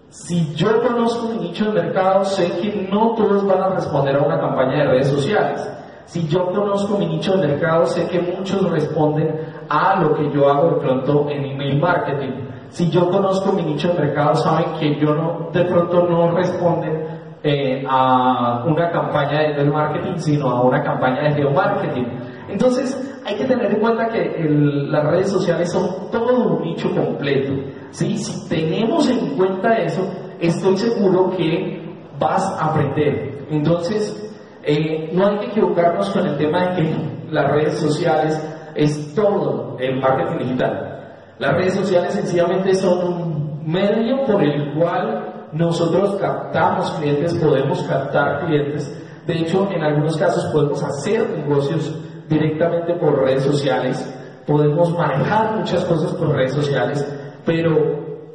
si 0.09 0.55
yo 0.55 0.83
conozco 0.83 1.29
mi 1.29 1.39
nicho 1.39 1.73
de 1.73 1.83
mercado, 1.83 2.25
sé 2.27 2.51
que 2.61 2.89
no 2.93 3.15
todos 3.15 3.47
van 3.47 3.63
a 3.63 3.69
responder 3.71 4.17
a 4.17 4.23
una 4.23 4.39
campaña 4.39 4.79
de 4.79 4.85
redes 4.85 5.09
sociales. 5.09 5.67
Si 6.05 6.29
yo 6.29 6.51
conozco 6.51 6.99
mi 6.99 7.07
nicho 7.07 7.37
de 7.37 7.49
mercado, 7.49 7.87
sé 7.87 8.07
que 8.09 8.21
muchos 8.21 8.71
responden 8.71 9.41
a 9.71 9.99
lo 10.03 10.15
que 10.15 10.31
yo 10.31 10.51
hago 10.51 10.71
de 10.73 10.81
pronto 10.81 11.31
en 11.31 11.45
email 11.47 11.81
marketing. 11.81 12.33
Si 12.69 12.91
yo 12.91 13.09
conozco 13.11 13.53
mi 13.53 13.63
nicho 13.63 13.89
de 13.89 14.01
mercado, 14.01 14.35
saben 14.35 14.75
que 14.79 15.01
yo 15.01 15.15
no, 15.15 15.49
de 15.51 15.65
pronto 15.65 16.07
no 16.07 16.33
responden 16.33 17.07
eh, 17.43 17.83
a 17.89 18.65
una 18.67 18.91
campaña 18.91 19.39
de 19.39 19.47
email 19.53 19.73
marketing, 19.73 20.19
sino 20.19 20.51
a 20.51 20.61
una 20.61 20.83
campaña 20.83 21.23
de 21.23 21.35
geomarketing. 21.37 22.07
Entonces, 22.49 22.99
hay 23.25 23.37
que 23.37 23.45
tener 23.45 23.73
en 23.73 23.81
cuenta 23.81 24.09
que 24.09 24.47
las 24.49 25.05
redes 25.05 25.31
sociales 25.31 25.73
son 25.73 26.11
todo 26.11 26.57
un 26.57 26.63
nicho 26.63 26.95
completo. 26.95 27.53
¿sí? 27.91 28.17
Si 28.19 28.49
tenemos 28.49 29.09
en 29.09 29.37
cuenta 29.37 29.75
eso, 29.77 30.03
estoy 30.41 30.77
seguro 30.77 31.31
que 31.37 31.83
vas 32.19 32.45
a 32.59 32.71
aprender. 32.71 33.47
Entonces, 33.51 34.19
eh, 34.65 35.11
no 35.13 35.27
hay 35.27 35.39
que 35.39 35.47
equivocarnos 35.47 36.11
con 36.11 36.27
el 36.27 36.37
tema 36.37 36.69
de 36.69 36.83
que 36.83 36.95
las 37.31 37.51
redes 37.51 37.79
sociales 37.79 38.41
es 38.75 39.15
todo 39.15 39.77
el 39.79 40.01
marketing 40.01 40.47
digital. 40.47 40.93
Las 41.39 41.55
redes 41.55 41.75
sociales 41.75 42.15
sencillamente 42.15 42.75
son 42.75 43.07
un 43.07 43.63
medio 43.67 44.25
por 44.25 44.43
el 44.43 44.75
cual 44.75 45.49
nosotros 45.53 46.17
captamos 46.21 46.91
clientes, 46.93 47.35
podemos 47.35 47.83
captar 47.83 48.47
clientes. 48.47 48.99
De 49.27 49.35
hecho, 49.39 49.69
en 49.71 49.83
algunos 49.83 50.17
casos 50.17 50.45
podemos 50.53 50.83
hacer 50.83 51.29
negocios 51.31 52.02
directamente 52.33 52.95
por 52.95 53.23
redes 53.23 53.45
sociales, 53.45 54.03
podemos 54.47 54.93
manejar 54.97 55.57
muchas 55.57 55.85
cosas 55.85 56.15
por 56.15 56.35
redes 56.35 56.55
sociales, 56.55 57.07
pero 57.45 57.77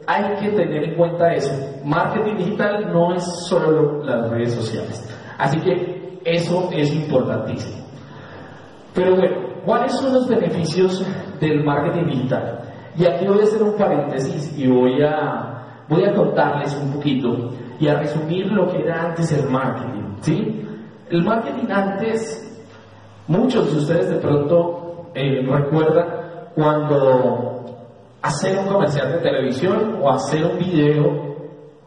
hay 0.05 0.35
que 0.39 0.49
tener 0.49 0.83
en 0.83 0.95
cuenta 0.95 1.33
eso. 1.33 1.51
Marketing 1.83 2.37
digital 2.37 2.91
no 2.93 3.13
es 3.13 3.23
solo 3.47 4.03
las 4.03 4.29
redes 4.29 4.53
sociales. 4.53 5.03
Así 5.37 5.59
que 5.59 6.19
eso 6.23 6.69
es 6.71 6.93
importantísimo. 6.93 7.85
Pero 8.93 9.15
bueno, 9.15 9.35
¿cuáles 9.65 9.91
son 9.93 10.13
los 10.13 10.27
beneficios 10.27 11.05
del 11.39 11.63
marketing 11.63 12.05
digital? 12.05 12.61
Y 12.97 13.05
aquí 13.05 13.27
voy 13.27 13.41
a 13.41 13.43
hacer 13.43 13.61
un 13.61 13.75
paréntesis 13.75 14.57
y 14.57 14.67
voy 14.67 15.03
a, 15.03 15.83
voy 15.87 16.03
a 16.03 16.13
contarles 16.13 16.75
un 16.81 16.93
poquito 16.93 17.51
y 17.79 17.87
a 17.87 17.99
resumir 17.99 18.47
lo 18.47 18.67
que 18.67 18.79
era 18.79 19.03
antes 19.09 19.31
el 19.33 19.49
marketing. 19.49 20.15
¿sí? 20.21 20.67
El 21.09 21.23
marketing 21.23 21.69
antes 21.69 22.46
Muchos 23.27 23.73
de 23.73 23.77
ustedes 23.79 24.09
de 24.09 24.17
pronto 24.17 25.09
eh, 25.13 25.45
recuerdan 25.45 26.07
cuando 26.55 27.65
hacer 28.21 28.57
un 28.57 28.67
comercial 28.67 29.11
de 29.11 29.17
televisión 29.19 29.99
o 30.01 30.09
hacer 30.09 30.45
un 30.45 30.57
video 30.57 31.27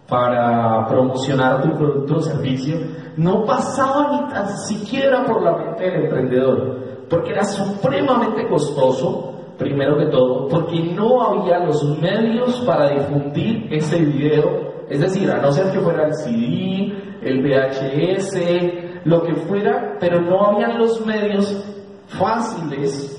para 0.06 0.86
promocionar 0.86 1.62
tu 1.62 1.76
producto 1.78 2.16
o 2.16 2.20
servicio 2.20 2.76
no 3.16 3.44
pasaba 3.46 4.12
ni 4.12 4.28
tan 4.28 4.48
siquiera 4.58 5.24
por 5.24 5.42
la 5.42 5.56
mente 5.56 5.84
del 5.84 6.04
emprendedor, 6.04 7.06
porque 7.08 7.30
era 7.30 7.44
supremamente 7.44 8.46
costoso, 8.46 9.54
primero 9.56 9.96
que 9.96 10.06
todo, 10.06 10.46
porque 10.46 10.92
no 10.94 11.22
había 11.22 11.60
los 11.60 11.98
medios 11.98 12.60
para 12.66 12.90
difundir 12.90 13.66
ese 13.72 13.98
video, 13.98 14.84
es 14.90 15.00
decir, 15.00 15.30
a 15.30 15.40
no 15.40 15.50
ser 15.52 15.72
que 15.72 15.80
fuera 15.80 16.06
el 16.06 16.14
CD, 16.14 16.92
el 17.22 17.42
VHS, 17.42 18.89
lo 19.04 19.22
que 19.22 19.34
fuera, 19.34 19.96
pero 19.98 20.20
no 20.20 20.46
habían 20.46 20.78
los 20.78 21.04
medios 21.04 21.64
fáciles 22.08 23.16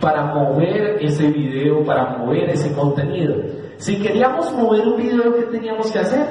para 0.00 0.34
mover 0.34 0.98
ese 1.00 1.28
video, 1.28 1.84
para 1.84 2.18
mover 2.18 2.50
ese 2.50 2.72
contenido. 2.74 3.34
Si 3.76 4.00
queríamos 4.00 4.52
mover 4.52 4.86
un 4.86 4.96
video, 4.96 5.34
¿qué 5.34 5.42
teníamos 5.44 5.90
que 5.90 5.98
hacer? 5.98 6.26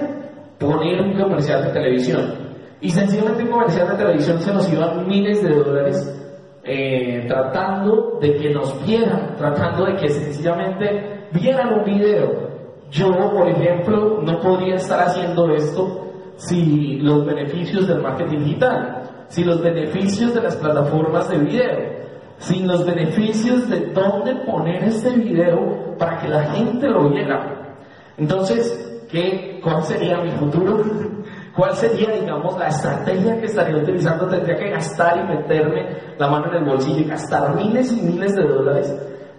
Poner 0.59 1.01
un 1.01 1.13
comercial 1.19 1.63
de 1.65 1.69
televisión. 1.71 2.45
Y 2.81 2.89
sencillamente 2.89 3.43
un 3.43 3.49
comercial 3.49 3.89
de 3.89 3.95
televisión 3.95 4.39
se 4.39 4.53
nos 4.53 4.71
iban 4.71 5.07
miles 5.07 5.41
de 5.41 5.49
dólares 5.49 6.21
eh, 6.63 7.25
tratando 7.27 8.17
de 8.19 8.35
que 8.35 8.49
nos 8.49 8.83
vieran, 8.85 9.35
tratando 9.37 9.85
de 9.85 9.95
que 9.95 10.09
sencillamente 10.09 11.27
vieran 11.31 11.79
un 11.79 11.83
video. 11.83 12.45
Yo, 12.89 13.11
por 13.31 13.47
ejemplo, 13.47 14.21
no 14.21 14.39
podría 14.39 14.75
estar 14.75 15.07
haciendo 15.07 15.53
esto 15.53 16.04
si 16.37 16.97
los 16.97 17.25
beneficios 17.25 17.87
del 17.87 18.01
marketing 18.01 18.39
digital, 18.39 19.03
si 19.27 19.43
los 19.43 19.61
beneficios 19.61 20.33
de 20.33 20.41
las 20.41 20.55
plataformas 20.55 21.29
de 21.29 21.37
video, 21.37 21.95
sin 22.39 22.67
los 22.67 22.85
beneficios 22.85 23.69
de 23.69 23.91
dónde 23.91 24.35
poner 24.45 24.83
este 24.83 25.11
video 25.11 25.95
para 25.97 26.19
que 26.19 26.27
la 26.27 26.43
gente 26.51 26.87
lo 26.89 27.09
viera. 27.09 27.77
Entonces, 28.17 29.05
¿qué, 29.09 29.59
¿cuál 29.63 29.83
sería 29.83 30.17
mi 30.21 30.31
futuro? 30.31 30.83
¿Cuál 31.55 31.73
sería, 31.75 32.11
digamos, 32.11 32.57
la 32.59 32.67
estrategia 32.67 33.39
que 33.39 33.45
estaría 33.45 33.77
utilizando? 33.77 34.27
Tendría 34.27 34.57
que 34.57 34.71
gastar 34.71 35.19
y 35.19 35.37
meterme 35.37 35.87
la 36.17 36.27
mano 36.27 36.47
en 36.47 36.55
el 36.55 36.65
bolsillo 36.65 36.99
y 36.99 37.05
gastar 37.05 37.55
miles 37.55 37.93
y 37.93 38.01
miles 38.01 38.35
de 38.35 38.43
dólares 38.43 38.93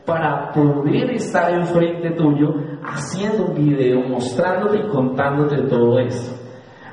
para 0.06 0.50
poder 0.52 1.10
estar 1.10 1.52
enfrente 1.52 2.12
tuyo 2.12 2.54
haciendo 2.82 3.46
un 3.46 3.54
video, 3.54 4.00
mostrándote 4.08 4.78
y 4.78 4.88
contándote 4.88 5.62
todo 5.68 5.98
esto. 5.98 6.45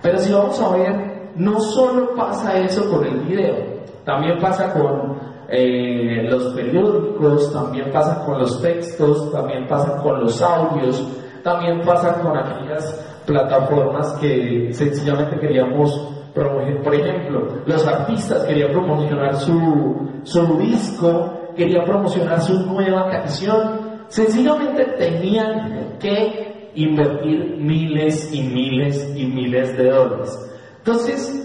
Pero 0.04 0.20
si 0.20 0.34
vamos 0.34 0.62
a 0.62 0.70
ver, 0.76 1.32
no 1.38 1.60
solo 1.62 2.14
pasa 2.14 2.60
eso 2.60 2.92
con 2.92 3.06
el 3.06 3.22
video, 3.22 3.56
también 4.04 4.38
pasa 4.38 4.74
con 4.74 5.18
eh, 5.48 6.28
los 6.30 6.54
periódicos, 6.54 7.54
también 7.54 7.90
pasa 7.92 8.24
con 8.26 8.40
los 8.40 8.62
textos, 8.62 9.32
también 9.32 9.66
pasa 9.66 10.02
con 10.04 10.20
los 10.20 10.42
audios, 10.42 11.08
también 11.42 11.82
pasa 11.86 12.22
con 12.22 12.38
aquellas 12.38 13.22
plataformas 13.26 14.12
que 14.20 14.74
sencillamente 14.74 15.40
queríamos 15.40 16.10
promover. 16.34 16.84
Por 16.84 16.96
ejemplo, 16.96 17.48
los 17.66 17.88
artistas 17.88 18.44
querían 18.44 18.74
promocionar 18.74 19.36
su, 19.36 20.10
su 20.24 20.58
disco, 20.58 21.54
querían 21.56 21.86
promocionar 21.86 22.42
su 22.42 22.60
nueva 22.66 23.10
canción, 23.10 24.04
sencillamente 24.10 24.84
tenían 24.98 25.98
que 25.98 26.53
invertir 26.76 27.58
miles 27.60 28.34
y 28.34 28.42
miles 28.42 29.14
y 29.16 29.26
miles 29.26 29.78
de 29.78 29.90
dólares. 29.90 30.38
Entonces, 30.80 31.40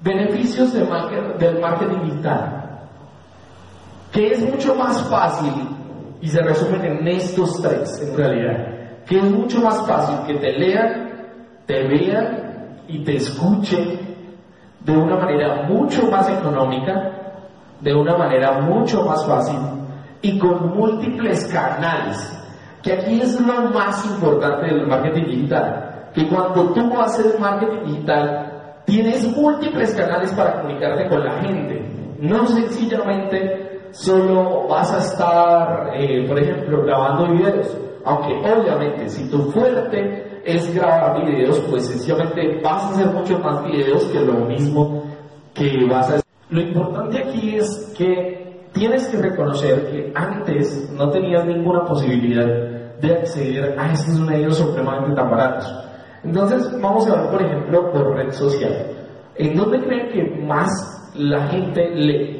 beneficios 0.00 0.72
del 0.72 0.88
marketing 1.60 2.02
digital, 2.04 2.88
que 4.12 4.32
es 4.32 4.40
mucho 4.42 4.74
más 4.74 5.02
fácil, 5.08 5.52
y 6.20 6.28
se 6.28 6.40
resumen 6.40 6.84
en 6.84 7.08
estos 7.08 7.60
tres 7.60 8.00
en 8.00 8.16
realidad, 8.16 9.04
que 9.06 9.18
es 9.18 9.24
mucho 9.24 9.60
más 9.60 9.84
fácil 9.86 10.16
que 10.26 10.34
te 10.34 10.52
lean, 10.52 11.10
te 11.66 11.82
vean 11.88 12.78
y 12.86 13.02
te 13.04 13.16
escuchen 13.16 14.00
de 14.80 14.96
una 14.96 15.16
manera 15.16 15.64
mucho 15.68 16.08
más 16.10 16.28
económica, 16.28 17.10
de 17.80 17.94
una 17.94 18.16
manera 18.16 18.60
mucho 18.60 19.04
más 19.04 19.26
fácil 19.26 19.58
y 20.22 20.38
con 20.38 20.76
múltiples 20.76 21.46
canales 21.46 22.41
que 22.82 22.92
aquí 22.92 23.20
es 23.20 23.40
lo 23.40 23.70
más 23.70 24.04
importante 24.06 24.66
del 24.66 24.86
marketing 24.86 25.24
digital, 25.24 26.10
que 26.14 26.28
cuando 26.28 26.72
tú 26.72 27.00
haces 27.00 27.38
marketing 27.38 27.84
digital, 27.86 28.82
tienes 28.84 29.36
múltiples 29.36 29.94
canales 29.94 30.32
para 30.32 30.60
comunicarte 30.60 31.08
con 31.08 31.24
la 31.24 31.40
gente. 31.42 32.16
No 32.18 32.46
sencillamente 32.46 33.88
solo 33.92 34.66
vas 34.68 34.92
a 34.92 34.98
estar, 34.98 35.90
eh, 35.94 36.26
por 36.26 36.38
ejemplo, 36.38 36.84
grabando 36.84 37.32
videos, 37.32 37.76
aunque 38.04 38.34
obviamente 38.50 39.08
si 39.08 39.30
tu 39.30 39.50
fuerte 39.52 40.40
es 40.44 40.74
grabar 40.74 41.24
videos, 41.24 41.60
pues 41.70 41.86
sencillamente 41.86 42.60
vas 42.62 42.82
a 42.82 42.90
hacer 42.90 43.06
muchos 43.06 43.40
más 43.40 43.64
videos 43.64 44.04
que 44.06 44.20
lo 44.20 44.34
mismo 44.46 45.04
que 45.54 45.86
vas 45.88 46.10
a 46.10 46.20
Lo 46.50 46.60
importante 46.60 47.18
aquí 47.18 47.56
es 47.56 47.94
que 47.96 48.68
tienes 48.72 49.06
que 49.08 49.18
reconocer 49.18 49.90
que 49.90 50.12
antes 50.14 50.90
no 50.92 51.10
tenías 51.10 51.46
ninguna 51.46 51.84
posibilidad 51.84 52.71
de 53.02 53.12
acceder 53.12 53.78
a 53.78 53.92
estos 53.92 54.18
medios 54.20 54.56
supremamente 54.56 55.14
tan 55.14 55.30
baratos. 55.30 55.70
Entonces, 56.24 56.80
vamos 56.80 57.06
a 57.08 57.20
ver, 57.20 57.30
por 57.30 57.42
ejemplo, 57.42 57.92
por 57.92 58.14
red 58.14 58.30
social. 58.30 58.86
¿En 59.34 59.56
dónde 59.56 59.80
creen 59.84 60.08
que 60.12 60.44
más 60.46 60.70
la 61.14 61.48
gente 61.48 61.90
lee? 61.90 62.38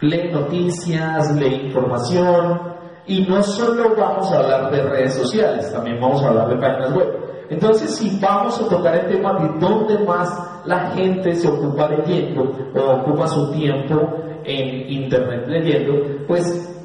Lee 0.00 0.32
noticias, 0.32 1.36
lee 1.36 1.66
información, 1.66 2.76
y 3.06 3.22
no 3.26 3.42
solo 3.42 3.94
vamos 3.96 4.32
a 4.32 4.38
hablar 4.38 4.70
de 4.70 4.82
redes 4.82 5.14
sociales, 5.14 5.72
también 5.72 6.00
vamos 6.00 6.22
a 6.22 6.28
hablar 6.28 6.48
de 6.48 6.56
páginas 6.56 6.94
web. 6.94 7.26
Entonces, 7.48 7.94
si 7.94 8.18
vamos 8.18 8.60
a 8.60 8.68
tocar 8.68 8.96
el 8.96 9.06
tema 9.06 9.38
de 9.38 9.60
dónde 9.60 9.98
más 10.04 10.28
la 10.64 10.90
gente 10.90 11.34
se 11.34 11.46
ocupa 11.46 11.88
leyendo 11.88 12.52
o 12.74 12.80
ocupa 12.80 13.28
su 13.28 13.52
tiempo 13.52 14.18
en 14.44 14.90
Internet 14.90 15.44
leyendo, 15.46 16.26
pues 16.26 16.75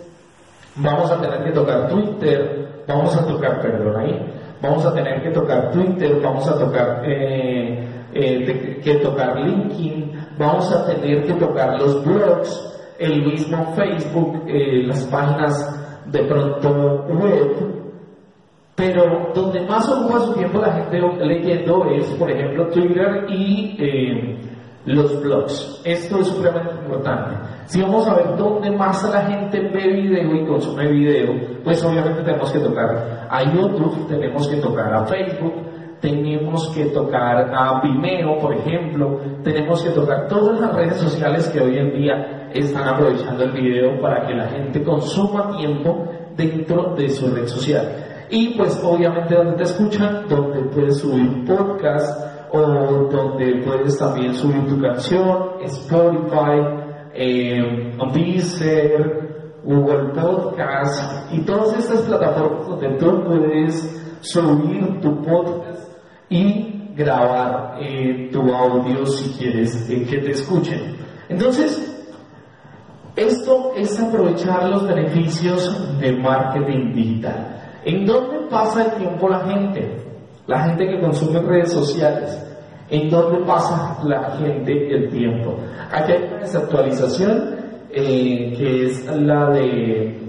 vamos 0.75 1.11
a 1.11 1.21
tener 1.21 1.43
que 1.43 1.51
tocar 1.51 1.89
Twitter, 1.89 2.83
vamos 2.87 3.15
a 3.15 3.25
tocar, 3.25 3.61
perdón 3.61 3.97
ahí, 3.97 4.33
vamos 4.61 4.85
a 4.85 4.93
tener 4.93 5.21
que 5.23 5.29
tocar 5.31 5.71
Twitter, 5.71 6.19
vamos 6.21 6.47
a 6.47 6.57
tocar, 6.57 7.01
eh, 7.05 7.87
eh, 8.13 8.81
que 8.83 8.95
tocar 8.95 9.39
LinkedIn, 9.39 10.11
vamos 10.37 10.71
a 10.71 10.85
tener 10.85 11.25
que 11.25 11.33
tocar 11.33 11.79
los 11.79 12.03
blogs, 12.05 12.71
el 12.99 13.25
mismo 13.25 13.73
Facebook, 13.75 14.43
eh, 14.47 14.83
las 14.85 15.03
páginas 15.05 16.03
de 16.05 16.19
pronto 16.23 17.05
web, 17.07 17.81
pero 18.75 19.31
donde 19.33 19.61
más 19.61 19.87
ocupa 19.89 20.19
su 20.19 20.33
tiempo 20.33 20.59
la 20.59 20.73
gente 20.73 20.99
leyendo 21.23 21.85
es, 21.91 22.05
por 22.11 22.29
ejemplo, 22.31 22.67
Twitter 22.67 23.25
y 23.29 23.75
eh, 23.79 24.37
los 24.85 25.21
blogs. 25.21 25.81
Esto 25.85 26.19
es 26.19 26.27
supremamente 26.27 26.83
importante. 26.83 27.35
Si 27.65 27.81
vamos 27.81 28.07
a 28.07 28.15
ver 28.15 28.35
dónde 28.35 28.71
más 28.71 29.03
la 29.09 29.21
gente 29.21 29.59
ve 29.59 29.87
video 29.93 30.35
y 30.35 30.45
consume 30.45 30.87
video, 30.87 31.61
pues 31.63 31.83
obviamente 31.83 32.23
tenemos 32.23 32.51
que 32.51 32.59
tocar 32.59 33.27
a 33.29 33.43
YouTube, 33.43 34.07
tenemos 34.07 34.47
que 34.47 34.57
tocar 34.57 34.93
a 34.93 35.05
Facebook, 35.05 35.53
tenemos 35.99 36.69
que 36.73 36.85
tocar 36.85 37.53
a 37.53 37.81
Vimeo, 37.81 38.39
por 38.39 38.55
ejemplo, 38.55 39.19
tenemos 39.43 39.83
que 39.83 39.91
tocar 39.91 40.27
todas 40.27 40.59
las 40.59 40.73
redes 40.75 40.97
sociales 40.97 41.47
que 41.49 41.61
hoy 41.61 41.77
en 41.77 41.93
día 41.93 42.49
están 42.53 42.87
aprovechando 42.87 43.43
el 43.43 43.51
video 43.51 44.01
para 44.01 44.25
que 44.25 44.33
la 44.33 44.47
gente 44.47 44.83
consuma 44.83 45.55
tiempo 45.57 46.07
dentro 46.35 46.95
de 46.95 47.09
su 47.09 47.33
red 47.33 47.45
social. 47.45 48.25
Y 48.29 48.57
pues 48.57 48.81
obviamente 48.83 49.35
donde 49.35 49.57
te 49.57 49.63
escuchan, 49.63 50.25
donde 50.27 50.61
puedes 50.69 50.99
subir 50.99 51.45
podcast 51.45 52.30
o 52.53 53.07
donde 53.09 53.61
puedes 53.65 53.97
también 53.97 54.33
subir 54.33 54.67
tu 54.67 54.81
canción, 54.81 55.51
Spotify, 55.63 56.59
eh, 57.13 57.97
Deezer, 58.13 59.31
Google 59.63 60.13
Podcast 60.13 61.31
y 61.33 61.41
todas 61.41 61.77
estas 61.77 62.01
plataformas 62.01 62.67
donde 62.67 62.97
tú 62.97 63.23
puedes 63.23 64.17
subir 64.21 64.99
tu 65.01 65.21
podcast 65.21 65.93
y 66.29 66.93
grabar 66.95 67.77
eh, 67.79 68.29
tu 68.31 68.53
audio 68.53 69.05
si 69.05 69.29
quieres 69.37 69.89
eh, 69.89 70.05
que 70.09 70.17
te 70.17 70.31
escuchen. 70.31 70.97
Entonces, 71.29 71.87
esto 73.15 73.73
es 73.75 73.99
aprovechar 73.99 74.69
los 74.69 74.87
beneficios 74.87 75.99
de 75.99 76.13
marketing 76.13 76.93
digital. 76.93 77.79
¿En 77.85 78.05
dónde 78.05 78.47
pasa 78.49 78.83
el 78.83 78.91
tiempo 78.93 79.29
la 79.29 79.39
gente? 79.41 80.00
La 80.51 80.63
gente 80.65 80.87
que 80.87 80.99
consume 80.99 81.39
redes 81.39 81.71
sociales. 81.71 82.47
¿En 82.89 83.09
dónde 83.09 83.45
pasa 83.45 83.97
la 84.03 84.31
gente 84.31 84.93
el 84.93 85.09
tiempo? 85.09 85.55
Aquí 85.91 86.11
hay 86.11 86.23
una 86.25 86.39
desactualización 86.39 87.55
eh, 87.89 88.53
que 88.57 88.85
es 88.85 89.05
la 89.15 89.49
de 89.51 90.19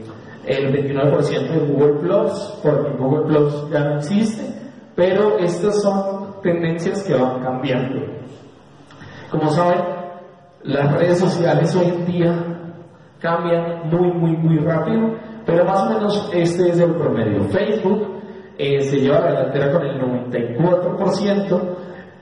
el 0.47 0.73
29% 0.73 1.51
de 1.51 1.73
Google 1.73 2.01
Plus, 2.01 2.61
porque 2.63 2.97
Google 2.99 3.27
Plus 3.27 3.71
ya 3.71 3.81
no 3.85 3.97
existe 3.97 4.63
pero 4.95 5.39
estas 5.39 5.83
son 5.83 6.41
tendencias 6.43 7.03
que 7.05 7.15
van 7.15 7.43
cambiando. 7.43 8.01
Como 9.31 9.49
saben, 9.51 9.81
las 10.65 10.93
redes 10.93 11.19
sociales 11.19 11.75
hoy 11.75 11.89
en 11.89 12.07
día 12.07 12.35
cambian 13.21 13.89
muy, 13.89 14.13
muy, 14.13 14.37
muy 14.37 14.59
rápido, 14.59 15.15
pero 15.47 15.65
más 15.65 15.83
o 15.83 15.91
menos 15.91 16.31
este 16.35 16.71
es 16.71 16.79
el 16.79 16.95
promedio. 16.95 17.45
Facebook 17.45 18.12
eh, 18.63 18.81
se 18.81 19.01
lleva 19.01 19.19
la 19.19 19.33
delantera 19.33 19.73
con 19.73 19.83
el 19.83 20.01
94%, 20.01 21.61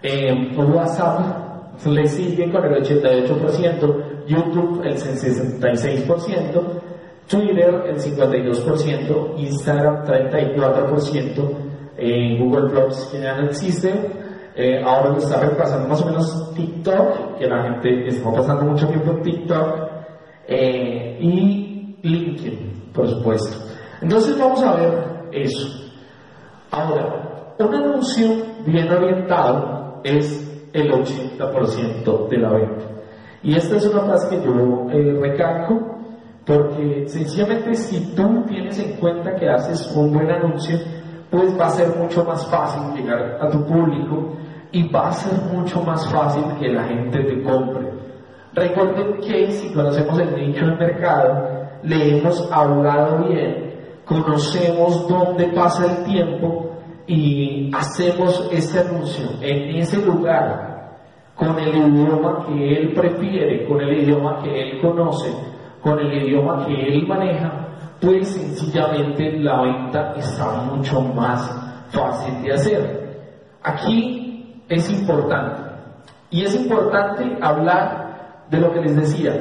eh, 0.03 0.57
WhatsApp 0.57 1.85
le 1.85 2.07
sigue 2.07 2.51
con 2.51 2.65
el 2.65 2.83
88%, 2.83 4.25
YouTube 4.27 4.83
el 4.85 4.97
66%, 4.97 6.63
Twitter 7.29 7.85
el 7.87 7.97
52%, 7.99 9.35
Instagram 9.37 10.05
34%, 10.07 11.51
en 11.99 12.39
Google 12.39 12.71
Plus 12.71 13.11
que 13.13 13.21
ya 13.21 13.37
no 13.37 13.47
existe, 13.47 13.93
eh, 14.57 14.83
ahora 14.83 15.11
lo 15.11 15.19
está 15.19 15.41
reemplazando 15.41 15.89
más 15.89 16.01
o 16.01 16.07
menos 16.07 16.55
TikTok, 16.55 17.37
que 17.39 17.47
la 17.47 17.65
gente 17.65 18.09
está 18.09 18.33
pasando 18.33 18.65
mucho 18.65 18.89
tiempo 18.89 19.11
en 19.13 19.23
TikTok, 19.23 19.91
eh, 20.49 21.19
y 21.21 21.99
LinkedIn, 22.03 22.93
por 22.95 23.07
supuesto. 23.07 23.59
Entonces 24.01 24.39
vamos 24.39 24.63
a 24.63 24.77
ver 24.77 25.29
eso. 25.33 25.90
Ahora, 26.71 27.55
un 27.59 27.75
anuncio 27.75 28.29
bien 28.65 28.91
orientado 28.91 30.01
es 30.05 30.69
el 30.73 30.91
80% 30.91 32.29
de 32.29 32.39
la 32.39 32.53
venta. 32.53 32.85
Y 33.43 33.57
esta 33.57 33.77
es 33.77 33.87
una 33.87 34.03
frase 34.03 34.29
que 34.29 34.45
yo 34.45 34.87
eh, 34.91 35.19
recalco 35.21 35.99
porque 36.47 37.05
sencillamente 37.07 37.75
si 37.75 38.15
tú 38.15 38.45
tienes 38.49 38.79
en 38.79 38.97
cuenta 38.97 39.35
que 39.37 39.49
haces 39.49 39.95
un 39.95 40.13
buen 40.13 40.31
anuncio, 40.31 40.79
pues 41.31 41.59
va 41.59 41.67
a 41.67 41.71
ser 41.71 41.89
mucho 41.97 42.25
más 42.25 42.47
fácil 42.47 42.83
llegar 42.95 43.39
a 43.41 43.49
tu 43.49 43.65
público 43.65 44.37
y 44.73 44.89
va 44.89 45.09
a 45.09 45.13
ser 45.13 45.33
mucho 45.53 45.83
más 45.83 46.07
fácil 46.11 46.43
que 46.59 46.69
la 46.69 46.85
gente 46.85 47.23
te 47.23 47.43
compre. 47.43 47.89
Recuerden 48.55 49.21
que 49.21 49.51
si 49.53 49.73
conocemos 49.73 50.19
el 50.19 50.35
nicho 50.35 50.67
del 50.67 50.77
mercado, 50.77 51.69
le 51.83 52.19
hemos 52.19 52.51
hablado 52.51 53.29
bien, 53.29 53.70
conocemos 54.11 55.07
dónde 55.07 55.47
pasa 55.53 55.87
el 55.87 56.05
tiempo 56.05 56.69
y 57.07 57.71
hacemos 57.73 58.49
este 58.51 58.81
anuncio 58.81 59.29
en 59.41 59.77
ese 59.77 60.05
lugar 60.05 60.97
con 61.37 61.57
el 61.57 61.69
idioma 61.69 62.45
que 62.45 62.77
él 62.77 62.93
prefiere, 62.93 63.69
con 63.69 63.81
el 63.81 64.03
idioma 64.03 64.43
que 64.43 64.63
él 64.63 64.81
conoce, 64.81 65.33
con 65.81 66.01
el 66.01 66.25
idioma 66.25 66.67
que 66.67 66.75
él 66.75 67.07
maneja, 67.07 67.69
pues 68.01 68.35
sencillamente 68.35 69.39
la 69.39 69.63
venta 69.63 70.15
está 70.17 70.63
mucho 70.63 71.01
más 71.03 71.49
fácil 71.91 72.43
de 72.43 72.53
hacer. 72.53 73.23
Aquí 73.63 74.61
es 74.69 74.91
importante, 74.91 75.71
y 76.31 76.45
es 76.45 76.57
importante 76.57 77.39
hablar 77.41 78.47
de 78.51 78.59
lo 78.59 78.73
que 78.73 78.81
les 78.81 78.97
decía, 78.97 79.41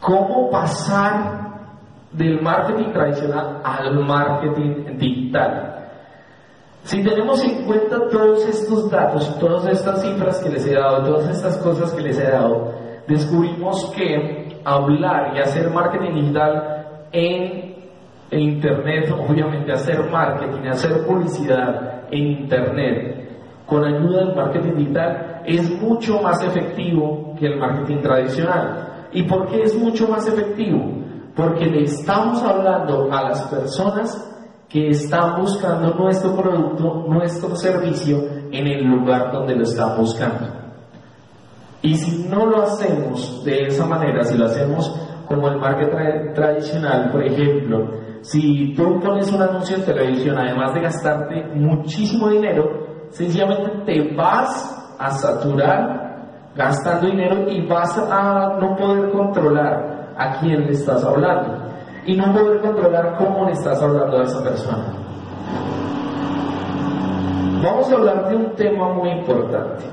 cómo 0.00 0.50
pasar 0.50 1.45
del 2.16 2.40
marketing 2.40 2.92
tradicional 2.92 3.60
al 3.62 3.98
marketing 4.04 4.96
digital. 4.98 5.72
Si 6.84 7.02
tenemos 7.02 7.42
en 7.44 7.64
cuenta 7.64 8.08
todos 8.10 8.46
estos 8.46 8.90
datos, 8.90 9.38
todas 9.38 9.66
estas 9.66 10.02
cifras 10.02 10.38
que 10.42 10.50
les 10.50 10.66
he 10.66 10.74
dado, 10.74 11.04
todas 11.04 11.28
estas 11.28 11.58
cosas 11.58 11.92
que 11.92 12.02
les 12.02 12.18
he 12.18 12.30
dado, 12.30 12.72
descubrimos 13.08 13.92
que 13.96 14.60
hablar 14.64 15.36
y 15.36 15.40
hacer 15.40 15.70
marketing 15.70 16.14
digital 16.14 16.86
en 17.12 17.74
Internet, 18.30 19.12
obviamente 19.12 19.72
hacer 19.72 20.10
marketing, 20.10 20.68
hacer 20.68 21.04
publicidad 21.06 22.04
en 22.10 22.26
Internet 22.26 23.26
con 23.66 23.84
ayuda 23.84 24.24
del 24.24 24.36
marketing 24.36 24.76
digital 24.76 25.42
es 25.44 25.70
mucho 25.82 26.20
más 26.22 26.42
efectivo 26.42 27.34
que 27.38 27.46
el 27.46 27.58
marketing 27.58 28.00
tradicional. 28.00 29.08
¿Y 29.12 29.24
por 29.24 29.48
qué 29.48 29.62
es 29.62 29.76
mucho 29.76 30.08
más 30.08 30.26
efectivo? 30.28 31.05
Porque 31.36 31.66
le 31.66 31.82
estamos 31.82 32.42
hablando 32.42 33.12
a 33.12 33.28
las 33.28 33.42
personas 33.42 34.32
que 34.68 34.88
están 34.88 35.40
buscando 35.40 35.94
nuestro 35.94 36.34
producto, 36.34 37.04
nuestro 37.08 37.54
servicio 37.54 38.18
en 38.50 38.66
el 38.66 38.84
lugar 38.84 39.32
donde 39.32 39.54
lo 39.54 39.62
están 39.62 39.96
buscando. 39.96 40.46
Y 41.82 41.94
si 41.94 42.28
no 42.28 42.46
lo 42.46 42.62
hacemos 42.62 43.44
de 43.44 43.66
esa 43.66 43.86
manera, 43.86 44.24
si 44.24 44.36
lo 44.36 44.46
hacemos 44.46 44.92
como 45.28 45.48
el 45.48 45.58
marketing 45.58 46.34
tradicional, 46.34 47.10
por 47.12 47.22
ejemplo, 47.22 47.90
si 48.22 48.74
tú 48.74 48.98
pones 49.00 49.30
un 49.32 49.42
anuncio 49.42 49.76
en 49.76 49.84
televisión, 49.84 50.36
además 50.36 50.74
de 50.74 50.80
gastarte 50.80 51.44
muchísimo 51.54 52.28
dinero, 52.28 53.06
sencillamente 53.10 53.70
te 53.84 54.14
vas 54.16 54.96
a 54.98 55.10
saturar 55.10 56.52
gastando 56.56 57.06
dinero 57.06 57.48
y 57.48 57.66
vas 57.68 57.96
a 57.98 58.58
no 58.60 58.74
poder 58.74 59.12
controlar 59.12 59.95
a 60.16 60.38
quién 60.40 60.66
le 60.66 60.72
estás 60.72 61.04
hablando 61.04 61.66
y 62.04 62.16
no 62.16 62.32
poder 62.32 62.60
controlar 62.60 63.16
cómo 63.18 63.46
le 63.46 63.52
estás 63.52 63.82
hablando 63.82 64.18
a 64.18 64.22
esa 64.22 64.42
persona. 64.42 64.84
Vamos 67.62 67.90
a 67.90 67.94
hablar 67.94 68.28
de 68.28 68.36
un 68.36 68.54
tema 68.54 68.92
muy 68.92 69.10
importante 69.10 69.84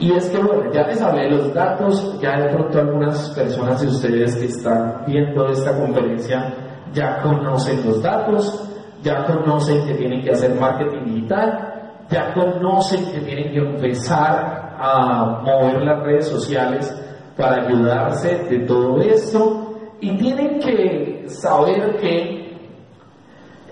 Y 0.00 0.12
es 0.12 0.28
que, 0.30 0.38
bueno, 0.38 0.72
ya 0.72 0.86
les 0.86 1.00
hablé 1.00 1.30
los 1.30 1.52
datos, 1.54 2.18
ya 2.20 2.40
de 2.40 2.48
pronto 2.48 2.78
algunas 2.78 3.30
personas 3.30 3.80
de 3.80 3.88
ustedes 3.88 4.34
que 4.36 4.46
están 4.46 5.04
viendo 5.06 5.46
esta 5.48 5.76
conferencia 5.78 6.54
ya 6.92 7.22
conocen 7.22 7.86
los 7.86 8.02
datos, 8.02 8.68
ya 9.02 9.24
conocen 9.26 9.86
que 9.86 9.94
tienen 9.94 10.22
que 10.22 10.30
hacer 10.30 10.58
marketing 10.58 11.04
digital, 11.04 11.92
ya 12.08 12.34
conocen 12.34 13.12
que 13.12 13.20
tienen 13.20 13.52
que 13.52 13.58
empezar 13.58 14.76
a 14.76 15.40
mover 15.44 15.82
las 15.82 16.02
redes 16.02 16.28
sociales 16.28 17.09
para 17.40 17.66
ayudarse 17.66 18.44
de 18.50 18.60
todo 18.66 19.00
esto 19.00 19.74
y 20.00 20.16
tienen 20.16 20.60
que 20.60 21.24
saber 21.26 21.96
que 21.96 22.40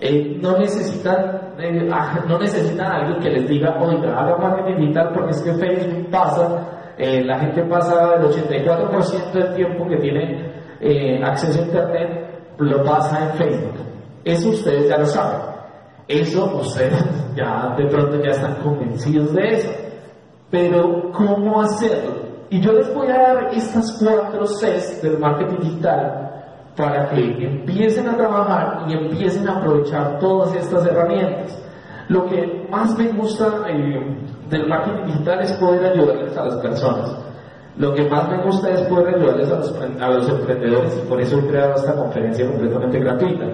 eh, 0.01 0.37
no 0.41 0.57
necesitan 0.57 1.53
eh, 1.59 1.89
ah, 1.91 2.23
no 2.27 2.39
necesitan 2.39 2.91
a 2.91 2.95
alguien 2.97 3.19
que 3.21 3.29
les 3.29 3.49
diga 3.49 3.77
oiga 3.81 4.17
haga 4.17 4.37
marketing 4.37 4.79
digital 4.79 5.11
porque 5.13 5.31
es 5.31 5.41
que 5.41 5.53
Facebook 5.53 6.09
pasa 6.09 6.93
eh, 6.97 7.23
la 7.23 7.39
gente 7.39 7.63
pasa 7.63 8.15
el 8.15 8.23
84% 8.23 9.31
del 9.31 9.55
tiempo 9.55 9.87
que 9.87 9.97
tiene 9.97 10.49
acceso 11.23 11.61
a 11.61 11.65
internet 11.65 12.29
lo 12.59 12.83
pasa 12.83 13.25
en 13.25 13.37
Facebook. 13.37 13.75
Eso 14.23 14.49
ustedes 14.49 14.89
ya 14.89 14.97
lo 14.97 15.05
saben. 15.05 15.41
Eso 16.07 16.57
ustedes 16.57 17.05
ya 17.35 17.75
de 17.77 17.85
pronto 17.87 18.21
ya 18.21 18.31
están 18.31 18.55
convencidos 18.55 19.33
de 19.33 19.47
eso. 19.47 19.71
Pero 20.49 21.11
¿cómo 21.11 21.61
hacerlo? 21.61 22.18
Y 22.49 22.61
yo 22.61 22.71
les 22.73 22.93
voy 22.93 23.07
a 23.07 23.17
dar 23.17 23.49
estas 23.53 23.97
cuatro 23.99 24.45
Cs 24.45 25.01
del 25.03 25.19
marketing 25.19 25.59
digital 25.61 26.29
para 26.75 27.09
que 27.09 27.45
empiecen 27.45 28.07
a 28.09 28.15
trabajar 28.15 28.85
y 28.87 28.93
empiecen 28.93 29.47
a 29.47 29.57
aprovechar 29.57 30.17
todas 30.19 30.55
estas 30.55 30.85
herramientas. 30.85 31.57
Lo 32.07 32.25
que 32.25 32.67
más 32.71 32.97
me 32.97 33.09
gusta 33.09 33.65
eh, 33.67 34.17
del 34.49 34.67
marketing 34.67 35.05
digital 35.05 35.41
es 35.41 35.53
poder 35.53 35.91
ayudarles 35.91 36.35
a 36.35 36.45
las 36.45 36.55
personas. 36.55 37.15
Lo 37.77 37.93
que 37.93 38.09
más 38.09 38.27
me 38.29 38.43
gusta 38.43 38.71
es 38.71 38.81
poder 38.83 39.15
ayudarles 39.15 39.51
a 39.51 39.57
los, 39.57 39.75
a 40.01 40.09
los 40.09 40.29
emprendedores 40.29 40.97
y 40.97 41.07
por 41.07 41.21
eso 41.21 41.37
he 41.37 41.47
creado 41.47 41.75
esta 41.75 41.95
conferencia 41.95 42.47
completamente 42.47 42.99
gratuita. 42.99 43.45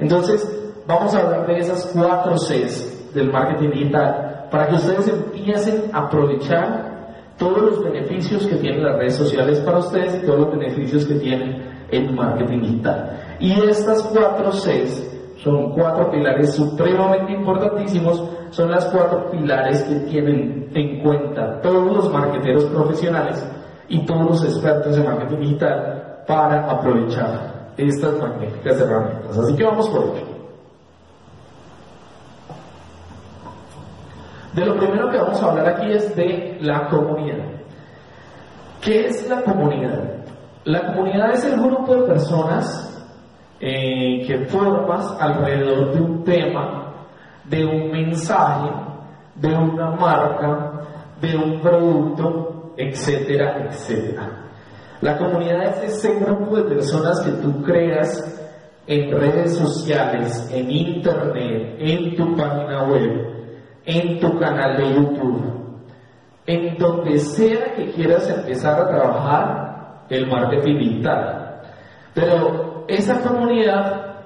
Entonces, 0.00 0.72
vamos 0.86 1.14
a 1.14 1.20
hablar 1.20 1.46
de 1.46 1.58
esas 1.58 1.90
cuatro 1.92 2.36
Cs 2.38 3.12
del 3.12 3.30
marketing 3.30 3.70
digital 3.70 4.46
para 4.50 4.68
que 4.68 4.76
ustedes 4.76 5.08
empiecen 5.08 5.90
a 5.92 6.06
aprovechar 6.06 6.97
todos 7.38 7.62
los 7.62 7.84
beneficios 7.84 8.46
que 8.46 8.56
tienen 8.56 8.82
las 8.82 8.98
redes 8.98 9.16
sociales 9.16 9.60
para 9.60 9.78
ustedes 9.78 10.16
y 10.16 10.26
todos 10.26 10.40
los 10.40 10.50
beneficios 10.58 11.06
que 11.06 11.14
tienen 11.14 11.86
el 11.90 12.12
marketing 12.14 12.60
digital. 12.60 13.36
Y 13.38 13.52
estas 13.62 14.02
cuatro 14.02 14.50
Cs 14.50 15.08
son 15.42 15.72
cuatro 15.72 16.10
pilares 16.10 16.54
supremamente 16.54 17.32
importantísimos, 17.32 18.22
son 18.50 18.70
las 18.70 18.86
cuatro 18.86 19.30
pilares 19.30 19.82
que 19.84 19.94
tienen 20.10 20.70
en 20.74 21.00
cuenta 21.00 21.60
todos 21.60 21.96
los 21.96 22.12
marketeros 22.12 22.64
profesionales 22.64 23.46
y 23.88 24.04
todos 24.04 24.26
los 24.26 24.44
expertos 24.44 24.98
en 24.98 25.04
marketing 25.04 25.40
digital 25.40 26.24
para 26.26 26.70
aprovechar 26.70 27.72
estas 27.76 28.18
magníficas 28.18 28.80
herramientas. 28.80 29.38
Así 29.38 29.56
que 29.56 29.64
vamos 29.64 29.88
por 29.88 30.16
ello. 30.16 30.37
De 34.58 34.66
lo 34.66 34.76
primero 34.76 35.08
que 35.08 35.18
vamos 35.18 35.40
a 35.40 35.50
hablar 35.50 35.68
aquí 35.68 35.92
es 35.92 36.16
de 36.16 36.58
la 36.62 36.88
comunidad. 36.88 37.44
¿Qué 38.80 39.06
es 39.06 39.28
la 39.28 39.42
comunidad? 39.42 40.24
La 40.64 40.84
comunidad 40.86 41.32
es 41.32 41.44
el 41.44 41.60
grupo 41.60 41.94
de 41.94 42.08
personas 42.08 43.06
eh, 43.60 44.24
que 44.26 44.46
formas 44.46 45.16
alrededor 45.20 45.92
de 45.92 46.00
un 46.00 46.24
tema, 46.24 46.92
de 47.44 47.64
un 47.64 47.92
mensaje, 47.92 48.68
de 49.36 49.54
una 49.54 49.92
marca, 49.92 50.72
de 51.20 51.36
un 51.36 51.60
producto, 51.60 52.72
etcétera, 52.76 53.64
etcétera. 53.64 54.28
La 55.00 55.18
comunidad 55.18 55.84
es 55.84 55.98
ese 55.98 56.18
grupo 56.18 56.56
de 56.56 56.64
personas 56.64 57.20
que 57.20 57.30
tú 57.30 57.62
creas 57.62 58.44
en 58.88 59.12
redes 59.12 59.56
sociales, 59.56 60.50
en 60.52 60.68
internet, 60.68 61.76
en 61.78 62.16
tu 62.16 62.34
página 62.34 62.88
web, 62.88 63.37
en 63.88 64.20
tu 64.20 64.38
canal 64.38 64.76
de 64.76 64.94
YouTube, 64.94 65.42
en 66.46 66.76
donde 66.76 67.18
sea 67.18 67.72
que 67.74 67.86
quieras 67.92 68.28
empezar 68.28 68.78
a 68.78 68.86
trabajar 68.86 70.04
el 70.10 70.26
marketing 70.26 70.78
digital. 70.78 71.62
Pero 72.12 72.84
esa 72.86 73.22
comunidad 73.22 74.16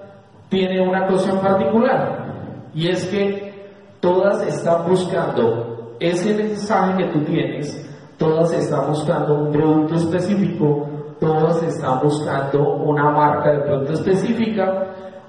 tiene 0.48 0.80
una 0.80 1.06
cosa 1.06 1.40
particular 1.40 2.70
y 2.74 2.88
es 2.88 3.06
que 3.06 3.70
todas 4.00 4.44
están 4.48 4.84
buscando 4.88 5.94
ese 6.00 6.34
mensaje 6.34 7.04
que 7.04 7.12
tú 7.12 7.20
tienes, 7.20 7.88
todas 8.18 8.52
están 8.54 8.88
buscando 8.88 9.44
un 9.44 9.52
producto 9.52 9.94
específico, 9.94 10.88
todas 11.20 11.62
están 11.62 12.00
buscando 12.02 12.78
una 12.78 13.10
marca 13.10 13.52
de 13.52 13.60
producto 13.60 13.92
específica 13.92 14.88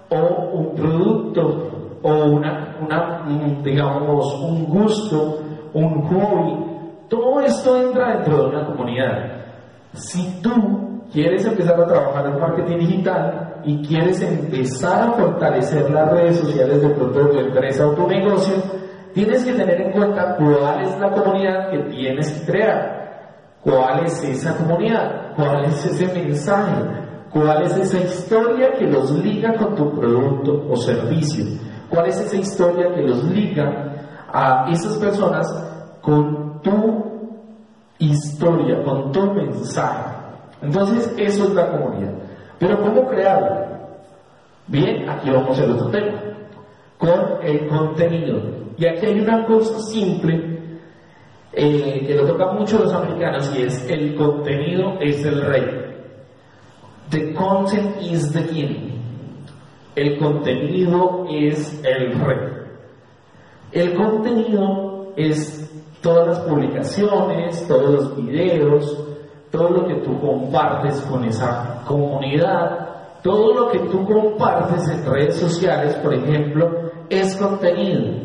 o 0.09 0.57
un 0.57 0.73
producto 0.73 1.82
o 2.03 2.25
una, 2.25 2.77
una, 2.81 3.25
digamos, 3.63 4.33
un 4.35 4.65
gusto, 4.65 5.39
un 5.73 6.01
hobby, 6.03 6.73
todo 7.09 7.39
esto 7.41 7.77
entra 7.77 8.15
dentro 8.15 8.37
de 8.37 8.49
una 8.49 8.65
comunidad. 8.65 9.43
Si 9.93 10.41
tú 10.41 10.51
quieres 11.11 11.45
empezar 11.45 11.79
a 11.79 11.87
trabajar 11.87 12.27
en 12.27 12.39
marketing 12.39 12.77
digital 12.79 13.61
y 13.63 13.85
quieres 13.87 14.21
empezar 14.21 15.09
a 15.09 15.11
fortalecer 15.13 15.89
las 15.89 16.11
redes 16.11 16.39
sociales 16.39 16.81
de 16.81 16.89
tu 16.89 17.37
empresa 17.39 17.87
o 17.87 17.91
tu 17.91 18.07
negocio, 18.07 18.55
tienes 19.13 19.45
que 19.45 19.53
tener 19.53 19.79
en 19.79 19.91
cuenta 19.91 20.35
cuál 20.35 20.81
es 20.81 20.99
la 20.99 21.11
comunidad 21.11 21.69
que 21.71 21.77
tienes 21.89 22.31
que 22.31 22.51
crear. 22.51 23.03
¿Cuál 23.61 24.05
es 24.05 24.21
esa 24.23 24.57
comunidad? 24.57 25.33
¿Cuál 25.35 25.65
es 25.65 25.85
ese 25.85 26.13
mensaje? 26.13 26.73
¿Cuál 27.31 27.63
es 27.63 27.77
esa 27.77 27.99
historia 27.99 28.73
que 28.73 28.85
los 28.85 29.11
liga 29.11 29.53
con 29.53 29.73
tu 29.75 29.91
producto 29.97 30.65
o 30.69 30.75
servicio? 30.75 31.45
¿Cuál 31.93 32.07
es 32.07 32.19
esa 32.19 32.37
historia 32.37 32.91
que 32.95 33.03
los 33.03 33.23
liga 33.25 33.93
a 34.33 34.67
esas 34.71 34.97
personas 34.97 35.45
con 36.01 36.59
tu 36.63 37.37
historia, 37.99 38.83
con 38.83 39.11
tu 39.11 39.31
mensaje? 39.31 40.15
Entonces, 40.63 41.13
eso 41.19 41.43
es 41.43 41.53
la 41.53 41.69
comunidad. 41.69 42.13
Pero 42.57 42.81
¿cómo 42.81 43.07
crearla? 43.07 43.91
Bien, 44.65 45.07
aquí 45.07 45.29
vamos 45.29 45.59
al 45.59 45.69
otro 45.69 45.91
tema, 45.91 46.19
con 46.97 47.43
el 47.43 47.67
contenido. 47.67 48.41
Y 48.75 48.87
aquí 48.87 49.05
hay 49.05 49.19
una 49.19 49.45
cosa 49.45 49.79
simple 49.81 50.79
eh, 51.51 52.05
que 52.07 52.15
lo 52.15 52.25
toca 52.25 52.53
mucho 52.53 52.79
los 52.79 52.91
americanos 52.91 53.53
y 53.55 53.61
es 53.61 53.87
el 53.87 54.15
contenido 54.15 54.97
es 54.99 55.23
el 55.23 55.43
rey. 55.43 55.65
The 57.11 57.35
content 57.35 58.01
is 58.01 58.33
the 58.33 58.47
king. 58.47 58.92
El 59.95 60.17
contenido 60.17 61.25
es 61.29 61.83
el 61.83 62.19
rey. 62.19 62.37
El 63.71 63.93
contenido 63.95 65.13
es 65.15 65.71
todas 66.01 66.27
las 66.27 66.39
publicaciones, 66.39 67.67
todos 67.67 67.89
los 67.91 68.15
videos, 68.17 69.05
todo 69.51 69.69
lo 69.69 69.87
que 69.87 69.95
tú 69.95 70.19
compartes 70.19 70.99
con 71.01 71.23
esa 71.25 71.83
comunidad, 71.87 73.21
todo 73.21 73.53
lo 73.53 73.71
que 73.71 73.79
tú 73.79 74.05
compartes 74.05 74.89
en 74.89 75.05
redes 75.05 75.35
sociales, 75.37 75.95
por 75.95 76.13
ejemplo, 76.13 76.91
es 77.09 77.35
contenido. 77.37 78.15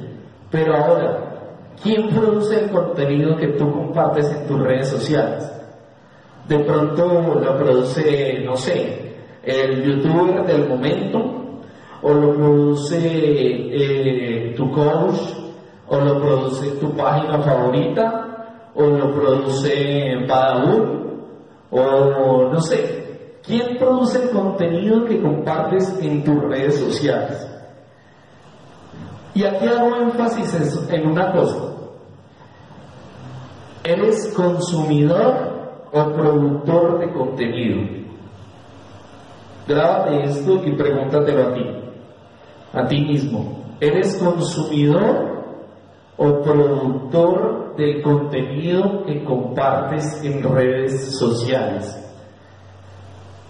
Pero 0.50 0.74
ahora, 0.74 1.74
¿quién 1.82 2.08
produce 2.08 2.64
el 2.64 2.70
contenido 2.70 3.36
que 3.36 3.48
tú 3.48 3.70
compartes 3.70 4.30
en 4.32 4.46
tus 4.46 4.60
redes 4.60 4.88
sociales? 4.88 5.52
De 6.48 6.58
pronto 6.60 7.38
lo 7.40 7.58
produce, 7.58 8.42
no 8.44 8.56
sé, 8.56 9.16
el 9.42 9.82
youtuber 9.82 10.46
del 10.46 10.66
momento, 10.66 11.37
o 12.02 12.12
lo 12.12 12.34
produce 12.34 12.98
eh, 12.98 14.54
tu 14.56 14.70
coach, 14.70 15.18
o 15.88 15.98
lo 15.98 16.20
produce 16.20 16.70
tu 16.80 16.94
página 16.94 17.38
favorita, 17.40 18.70
o 18.74 18.82
lo 18.82 19.14
produce 19.14 20.26
Badaúl, 20.28 21.24
o 21.70 22.50
no 22.52 22.60
sé. 22.60 22.98
¿Quién 23.42 23.78
produce 23.78 24.22
el 24.22 24.30
contenido 24.30 25.04
que 25.06 25.20
compartes 25.22 25.98
en 26.02 26.22
tus 26.22 26.40
redes 26.42 26.78
sociales? 26.78 27.46
Y 29.34 29.44
aquí 29.44 29.66
hago 29.66 29.96
énfasis 29.96 30.86
en 30.90 31.06
una 31.06 31.32
cosa. 31.32 31.72
¿Eres 33.84 34.34
consumidor 34.34 35.88
o 35.92 36.12
productor 36.12 36.98
de 36.98 37.12
contenido? 37.12 37.98
Grábate 39.66 40.24
esto 40.24 40.62
y 40.64 40.72
pregúntatelo 40.72 41.48
a 41.48 41.54
ti 41.54 41.87
a 42.72 42.86
ti 42.86 43.00
mismo. 43.00 43.64
¿Eres 43.80 44.16
consumidor 44.16 45.38
o 46.16 46.42
productor 46.42 47.76
del 47.76 48.02
contenido 48.02 49.04
que 49.06 49.24
compartes 49.24 50.22
en 50.24 50.42
redes 50.42 51.16
sociales? 51.18 51.96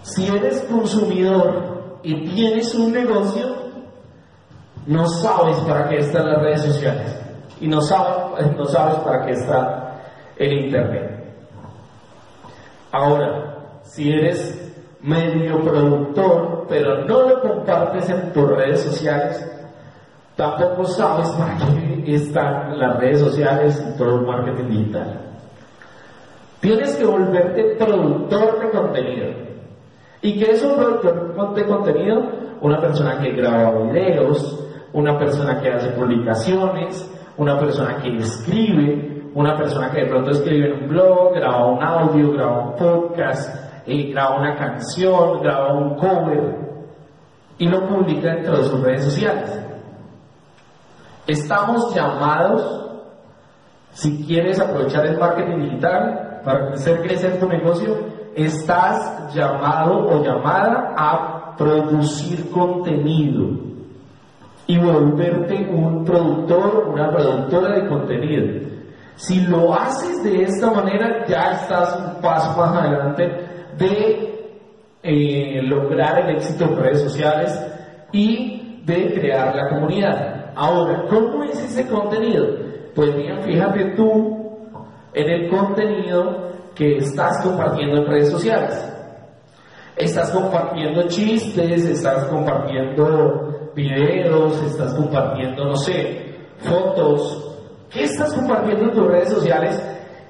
Si 0.03 0.27
eres 0.27 0.61
consumidor 0.61 1.99
y 2.03 2.29
tienes 2.29 2.73
un 2.75 2.93
negocio, 2.93 3.47
no 4.85 5.07
sabes 5.07 5.57
para 5.59 5.89
qué 5.89 5.97
están 5.97 6.29
las 6.31 6.41
redes 6.41 6.61
sociales 6.61 7.19
y 7.59 7.67
no 7.67 7.81
sabes, 7.81 8.55
no 8.55 8.65
sabes 8.65 8.95
para 8.99 9.25
qué 9.25 9.31
está 9.33 10.01
en 10.37 10.65
Internet. 10.65 11.19
Ahora, 12.91 13.81
si 13.83 14.11
eres 14.11 14.58
medio 15.01 15.59
productor, 15.61 16.65
pero 16.67 17.05
no 17.05 17.29
lo 17.29 17.41
compartes 17.41 18.09
en 18.09 18.33
tus 18.33 18.49
redes 18.49 18.81
sociales, 18.81 19.49
tampoco 20.35 20.85
sabes 20.85 21.29
para 21.31 21.57
qué 21.57 22.15
están 22.15 22.77
las 22.77 22.97
redes 22.97 23.19
sociales 23.19 23.83
y 23.87 23.97
todo 23.97 24.19
el 24.19 24.25
marketing 24.25 24.69
digital. 24.69 25.21
Tienes 26.59 26.95
que 26.97 27.05
volverte 27.05 27.75
productor 27.77 28.59
de 28.59 28.69
contenido. 28.69 29.27
¿Y 30.21 30.37
qué 30.37 30.51
es 30.51 30.63
un 30.63 30.75
productor 30.75 31.53
de 31.55 31.65
contenido? 31.65 32.21
Una 32.61 32.81
persona 32.81 33.19
que 33.19 33.31
graba 33.31 33.83
videos, 33.83 34.65
una 34.91 35.17
persona 35.17 35.61
que 35.61 35.71
hace 35.71 35.91
publicaciones, 35.91 37.09
una 37.37 37.57
persona 37.57 37.97
que 38.01 38.17
escribe, 38.17 39.23
una 39.33 39.55
persona 39.55 39.91
que 39.91 40.01
de 40.01 40.07
pronto 40.07 40.31
escribe 40.31 40.67
en 40.67 40.83
un 40.83 40.89
blog, 40.89 41.33
graba 41.35 41.67
un 41.67 41.81
audio, 41.81 42.33
graba 42.33 42.65
un 42.65 42.75
podcast, 42.75 43.68
graba 44.11 44.37
una 44.37 44.55
canción, 44.55 45.41
graba 45.41 45.73
un 45.73 45.95
cover 45.95 46.69
y 47.57 47.67
lo 47.67 47.87
publica 47.87 48.33
dentro 48.33 48.57
de 48.57 48.63
sus 48.63 48.81
redes 48.81 49.03
sociales. 49.03 49.59
Estamos 51.27 51.93
llamados, 51.93 52.85
si 53.91 54.25
quieres 54.25 54.59
aprovechar 54.59 55.05
el 55.05 55.19
marketing 55.19 55.63
digital 55.65 56.41
para 56.43 56.73
hacer 56.73 57.01
crecer 57.01 57.39
tu 57.39 57.47
negocio, 57.47 57.97
estás 58.35 59.33
llamado 59.33 60.07
o 60.07 60.23
llamada 60.23 60.93
a 60.97 61.55
producir 61.57 62.49
contenido 62.51 63.69
y 64.65 64.77
volverte 64.77 65.69
un 65.71 66.05
productor, 66.05 66.89
una 66.89 67.11
productora 67.11 67.75
de 67.75 67.89
contenido. 67.89 68.69
Si 69.15 69.41
lo 69.41 69.73
haces 69.73 70.23
de 70.23 70.43
esta 70.43 70.71
manera, 70.71 71.25
ya 71.27 71.51
estás 71.51 71.99
un 71.99 72.21
paso 72.21 72.57
más 72.57 72.75
adelante 72.75 73.48
de 73.79 74.29
eh, 75.01 75.61
lograr 75.63 76.19
el 76.19 76.35
éxito 76.35 76.65
en 76.65 76.77
redes 76.77 77.01
sociales 77.01 77.65
y 78.11 78.81
de 78.85 79.13
crear 79.13 79.55
la 79.55 79.69
comunidad. 79.69 80.51
Ahora, 80.55 81.05
¿cómo 81.09 81.43
es 81.43 81.57
ese 81.63 81.87
contenido? 81.87 82.47
Pues 82.93 83.15
bien, 83.15 83.41
fíjate 83.43 83.93
tú 83.95 84.37
en 85.13 85.29
el 85.29 85.49
contenido 85.49 86.49
que 86.75 86.97
estás 86.97 87.41
compartiendo 87.43 88.01
en 88.01 88.07
redes 88.07 88.29
sociales. 88.29 88.85
Estás 89.95 90.31
compartiendo 90.31 91.07
chistes, 91.07 91.85
estás 91.85 92.25
compartiendo 92.25 93.71
videos, 93.75 94.61
estás 94.63 94.93
compartiendo, 94.93 95.65
no 95.65 95.75
sé, 95.75 96.35
fotos. 96.59 97.57
¿Qué 97.89 98.03
estás 98.03 98.33
compartiendo 98.33 98.85
en 98.85 98.93
tus 98.93 99.07
redes 99.07 99.29
sociales 99.29 99.81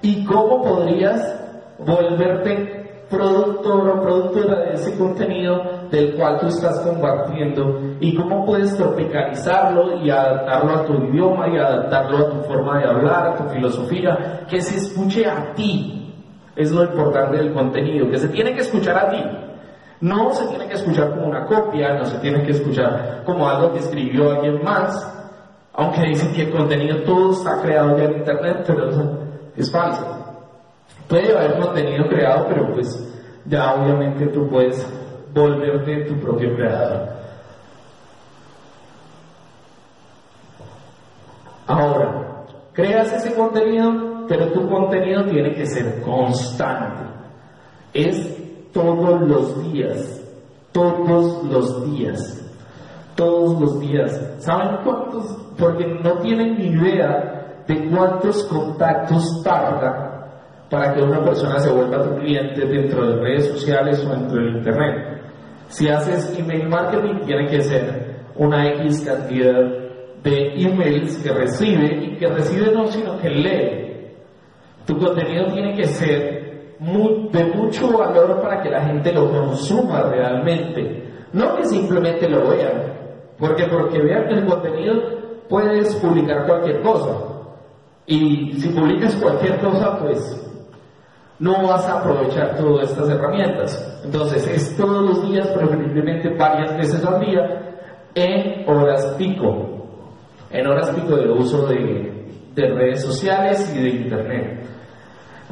y 0.01 0.25
cómo 0.25 0.63
podrías 0.63 1.39
volverte 1.79 2.78
productor 3.09 3.89
o 3.89 4.01
productora 4.01 4.59
de 4.61 4.73
ese 4.75 4.97
contenido 4.97 5.87
del 5.89 6.15
cual 6.15 6.39
tú 6.39 6.47
estás 6.47 6.79
compartiendo 6.81 7.95
y 7.99 8.15
cómo 8.15 8.45
puedes 8.45 8.75
tropicalizarlo 8.77 9.97
y 10.03 10.09
adaptarlo 10.09 10.71
a 10.71 10.85
tu 10.85 10.93
idioma 11.05 11.47
y 11.49 11.57
adaptarlo 11.57 12.17
a 12.17 12.29
tu 12.29 12.41
forma 12.43 12.79
de 12.79 12.85
hablar, 12.85 13.27
a 13.27 13.35
tu 13.35 13.43
filosofía, 13.49 14.45
que 14.47 14.61
se 14.61 14.77
escuche 14.77 15.25
a 15.25 15.53
ti. 15.53 16.13
Es 16.55 16.71
lo 16.71 16.83
importante 16.83 17.37
del 17.37 17.53
contenido, 17.53 18.09
que 18.09 18.17
se 18.17 18.27
tiene 18.29 18.53
que 18.53 18.61
escuchar 18.61 18.97
a 18.97 19.09
ti. 19.09 19.23
No 20.01 20.31
se 20.33 20.47
tiene 20.47 20.67
que 20.67 20.75
escuchar 20.75 21.09
como 21.09 21.27
una 21.27 21.45
copia, 21.45 21.95
no 21.95 22.05
se 22.05 22.19
tiene 22.19 22.43
que 22.43 22.51
escuchar 22.51 23.23
como 23.25 23.47
algo 23.49 23.73
que 23.73 23.79
escribió 23.79 24.31
alguien 24.31 24.63
más, 24.63 25.15
aunque 25.73 26.01
dicen 26.03 26.33
que 26.33 26.43
el 26.43 26.51
contenido 26.51 27.03
todo 27.03 27.31
está 27.31 27.61
creado 27.61 27.97
ya 27.97 28.05
en 28.05 28.17
internet, 28.17 28.63
pero 28.65 28.89
eso 28.89 29.19
es 29.55 29.71
falso. 29.71 30.18
Puede 31.09 31.35
haber 31.35 31.59
contenido 31.59 32.07
creado, 32.07 32.45
pero 32.47 32.71
pues 32.71 32.87
ya 33.45 33.73
obviamente 33.73 34.27
tú 34.27 34.47
puedes 34.47 34.87
volverte 35.33 36.05
tu 36.05 36.19
propio 36.19 36.55
creador. 36.55 37.09
Ahora, 41.65 42.45
creas 42.73 43.11
ese 43.11 43.33
contenido, 43.33 44.27
pero 44.27 44.51
tu 44.51 44.69
contenido 44.69 45.25
tiene 45.25 45.55
que 45.55 45.65
ser 45.65 45.99
constante. 46.01 47.03
Es 47.91 48.71
todos 48.71 49.21
los 49.21 49.63
días, 49.63 50.21
todos 50.71 51.43
los 51.43 51.85
días, 51.91 52.51
todos 53.15 53.59
los 53.59 53.79
días. 53.79 54.35
¿Saben 54.37 54.77
cuántos? 54.83 55.25
Porque 55.57 55.87
no 55.87 56.19
tienen 56.19 56.55
ni 56.55 56.67
idea 56.67 57.63
de 57.67 57.89
cuántos 57.89 58.43
contactos 58.43 59.41
tarda 59.43 60.08
para 60.69 60.93
que 60.93 61.01
una 61.01 61.23
persona 61.23 61.59
se 61.59 61.71
vuelva 61.71 62.03
tu 62.03 62.15
cliente 62.17 62.65
dentro 62.65 63.07
de 63.07 63.21
redes 63.21 63.47
sociales 63.47 64.05
o 64.05 64.09
dentro 64.09 64.37
del 64.37 64.57
internet. 64.57 65.21
Si 65.67 65.87
haces 65.87 66.37
email 66.37 66.67
marketing, 66.67 67.25
tiene 67.25 67.47
que 67.47 67.61
ser 67.61 68.19
una 68.35 68.67
X 68.67 69.01
cantidad 69.01 69.61
de 70.23 70.53
emails 70.55 71.17
que 71.17 71.31
recibe 71.31 72.05
y 72.05 72.17
que 72.17 72.27
recibe 72.27 72.71
no, 72.71 72.87
sino 72.87 73.19
que 73.19 73.29
lee. 73.29 74.13
Tu 74.85 74.97
contenido 74.97 75.47
tiene 75.53 75.75
que 75.75 75.85
ser 75.85 76.39
de 76.79 77.45
mucho 77.45 77.97
valor 77.97 78.41
para 78.41 78.61
que 78.61 78.69
la 78.69 78.81
gente 78.85 79.11
lo 79.11 79.29
consuma 79.29 80.03
realmente, 80.03 81.03
no 81.33 81.55
que 81.57 81.65
simplemente 81.65 82.29
lo 82.29 82.49
vean, 82.49 82.93
porque 83.37 83.65
porque 83.65 83.99
vean 83.99 84.29
el 84.29 84.45
contenido 84.45 84.93
puedes 85.49 85.93
publicar 85.95 86.45
cualquier 86.45 86.81
cosa. 86.81 87.11
Y 88.05 88.53
si 88.53 88.69
publicas 88.69 89.15
cualquier 89.17 89.59
cosa, 89.59 89.99
pues 89.99 90.48
no 91.39 91.67
vas 91.67 91.85
a 91.85 91.99
aprovechar 91.99 92.57
todas 92.57 92.91
estas 92.91 93.09
herramientas. 93.09 94.01
Entonces, 94.03 94.45
es 94.47 94.77
todos 94.77 95.01
los 95.03 95.29
días, 95.29 95.47
preferiblemente 95.47 96.29
varias 96.35 96.77
veces 96.77 97.03
al 97.05 97.21
día, 97.21 97.77
en 98.13 98.69
horas 98.69 99.15
pico, 99.17 99.87
en 100.49 100.67
horas 100.67 100.89
pico 100.91 101.15
de 101.15 101.29
uso 101.29 101.65
de, 101.67 102.29
de 102.53 102.67
redes 102.67 103.03
sociales 103.03 103.73
y 103.75 103.81
de 103.81 103.89
Internet. 103.89 104.65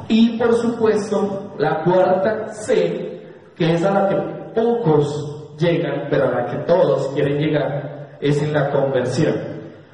Y 0.10 0.38
por 0.38 0.54
supuesto, 0.54 1.54
la 1.58 1.84
cuarta 1.84 2.50
C, 2.50 3.21
que 3.56 3.73
es 3.73 3.84
a 3.84 3.91
la 3.91 4.10
que 4.10 4.15
pocos 4.54 5.56
llegan, 5.58 6.08
pero 6.10 6.28
a 6.28 6.41
la 6.41 6.45
que 6.47 6.58
todos 6.65 7.08
quieren 7.13 7.38
llegar, 7.38 8.17
es 8.19 8.41
en 8.41 8.54
la 8.54 8.69
conversión. 8.71 9.36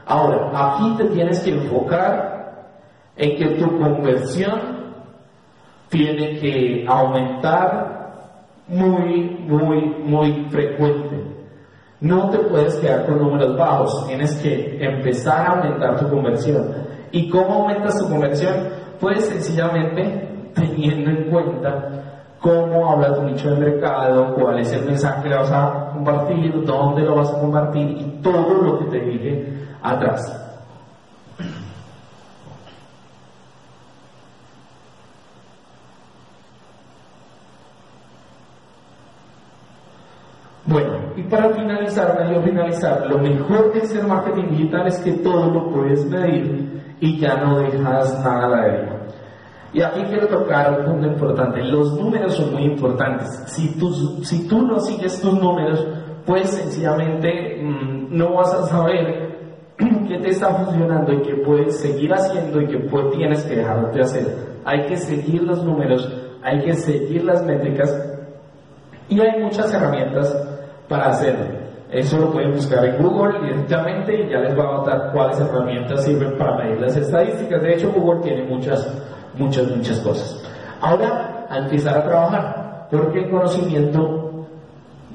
Ahora, 0.06 0.50
aquí 0.54 0.96
te 0.98 1.06
tienes 1.06 1.40
que 1.42 1.52
enfocar 1.52 2.34
en 3.16 3.38
que 3.38 3.56
tu 3.56 3.80
conversión 3.80 4.83
tiene 5.94 6.40
que 6.40 6.86
aumentar 6.88 8.14
muy, 8.68 9.46
muy, 9.48 9.96
muy 10.04 10.46
frecuente. 10.50 11.24
No 12.02 12.32
te 12.32 12.40
puedes 12.40 12.76
quedar 12.78 13.06
con 13.06 13.20
números 13.20 13.56
bajos, 13.56 14.08
tienes 14.08 14.36
que 14.42 14.84
empezar 14.84 15.46
a 15.46 15.52
aumentar 15.52 16.00
tu 16.00 16.10
conversión. 16.10 16.66
¿Y 17.12 17.30
cómo 17.30 17.54
aumentas 17.54 18.00
tu 18.00 18.10
conversión? 18.10 18.70
Pues 19.00 19.24
sencillamente 19.26 20.50
teniendo 20.56 21.12
en 21.12 21.30
cuenta 21.30 21.90
cómo 22.40 22.92
habla 22.92 23.14
tu 23.14 23.22
nicho 23.22 23.52
de 23.52 23.58
mercado, 23.58 24.34
cuál 24.34 24.60
es 24.60 24.74
el 24.74 24.86
mensaje 24.86 25.30
que 25.30 25.36
vas 25.36 25.52
a 25.52 25.92
compartir, 25.94 26.66
dónde 26.66 27.04
lo 27.04 27.18
vas 27.18 27.32
a 27.32 27.40
compartir 27.40 27.88
y 27.88 28.22
todo 28.24 28.64
lo 28.64 28.80
que 28.80 28.86
te 28.86 29.00
dije 29.00 29.54
atrás. 29.84 30.44
Bueno, 40.66 41.03
y 41.16 41.24
para 41.24 41.50
finalizar, 41.52 42.18
medio 42.20 42.42
finalizar, 42.42 43.06
lo 43.08 43.20
mejor 43.20 43.72
de 43.74 43.82
hacer 43.82 44.04
marketing 44.08 44.50
digital 44.50 44.88
es 44.88 44.98
que 45.00 45.14
todo 45.14 45.52
lo 45.52 45.70
puedes 45.70 46.06
medir 46.06 46.96
y 47.00 47.20
ya 47.20 47.36
no 47.38 47.60
dejas 47.60 48.24
nada 48.24 48.62
de 48.62 48.76
ello. 48.78 48.94
Y 49.74 49.82
aquí 49.82 50.04
quiero 50.04 50.28
tocar 50.28 50.80
un 50.80 50.86
punto 50.86 51.08
importante. 51.08 51.64
Los 51.64 51.94
números 51.94 52.36
son 52.36 52.54
muy 52.54 52.64
importantes. 52.64 53.28
Si 53.48 53.76
tú, 53.78 53.92
si 54.24 54.48
tú 54.48 54.62
no 54.62 54.80
sigues 54.80 55.20
tus 55.20 55.34
números, 55.34 55.86
pues 56.26 56.50
sencillamente 56.52 57.60
mm, 57.62 58.16
no 58.16 58.36
vas 58.36 58.54
a 58.54 58.68
saber 58.68 59.34
qué 59.78 60.20
te 60.20 60.30
está 60.30 60.50
funcionando 60.50 61.12
y 61.14 61.22
qué 61.24 61.36
puedes 61.36 61.80
seguir 61.80 62.14
haciendo 62.14 62.62
y 62.62 62.68
qué 62.68 62.78
tienes 63.16 63.44
que 63.44 63.56
dejar 63.56 63.92
de 63.92 64.02
hacer. 64.02 64.54
Hay 64.64 64.86
que 64.86 64.98
seguir 64.98 65.44
los 65.44 65.64
números, 65.64 66.08
hay 66.44 66.64
que 66.64 66.74
seguir 66.74 67.24
las 67.24 67.44
métricas 67.44 67.92
y 69.10 69.20
hay 69.20 69.42
muchas 69.42 69.74
herramientas 69.74 70.53
para 70.88 71.10
hacerlo. 71.10 71.64
Eso 71.92 72.18
lo 72.18 72.32
pueden 72.32 72.54
buscar 72.54 72.84
en 72.86 73.04
Google 73.04 73.40
directamente 73.42 74.24
y 74.24 74.30
ya 74.30 74.40
les 74.40 74.58
va 74.58 74.64
a 74.64 74.78
notar 74.78 75.12
cuáles 75.14 75.40
herramientas 75.40 76.04
sirven 76.04 76.38
para 76.38 76.58
medir 76.58 76.82
las 76.82 76.98
estadísticas. 76.98 77.62
De 77.62 77.74
hecho, 77.74 77.92
Google 77.92 78.22
tiene 78.22 78.44
muchas, 78.46 78.88
muchas, 79.38 79.68
muchas 79.76 80.00
cosas. 80.00 80.44
Ahora, 80.82 81.46
a 81.50 81.58
empezar 81.60 81.98
a 81.98 82.04
trabajar, 82.04 82.88
porque 82.90 83.20
el 83.20 83.30
conocimiento 83.30 84.48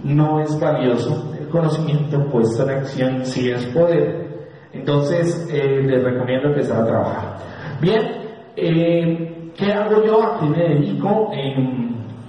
no 0.05 0.41
es 0.41 0.59
valioso, 0.61 1.35
el 1.39 1.49
conocimiento 1.49 2.25
puesto 2.31 2.63
en 2.63 2.71
acción 2.79 3.25
sí 3.25 3.51
es 3.51 3.67
poder. 3.67 4.29
Entonces, 4.73 5.49
eh, 5.53 5.83
les 5.83 6.05
recomiendo 6.05 6.49
empezar 6.49 6.83
a 6.83 6.87
trabajar. 6.87 7.37
Bien, 7.81 8.03
eh, 8.55 9.39
¿Qué 9.59 9.73
hago 9.73 10.05
yo? 10.05 10.23
¿A 10.23 10.39
qué 10.39 10.47
me 10.47 10.69
dedico? 10.69 11.33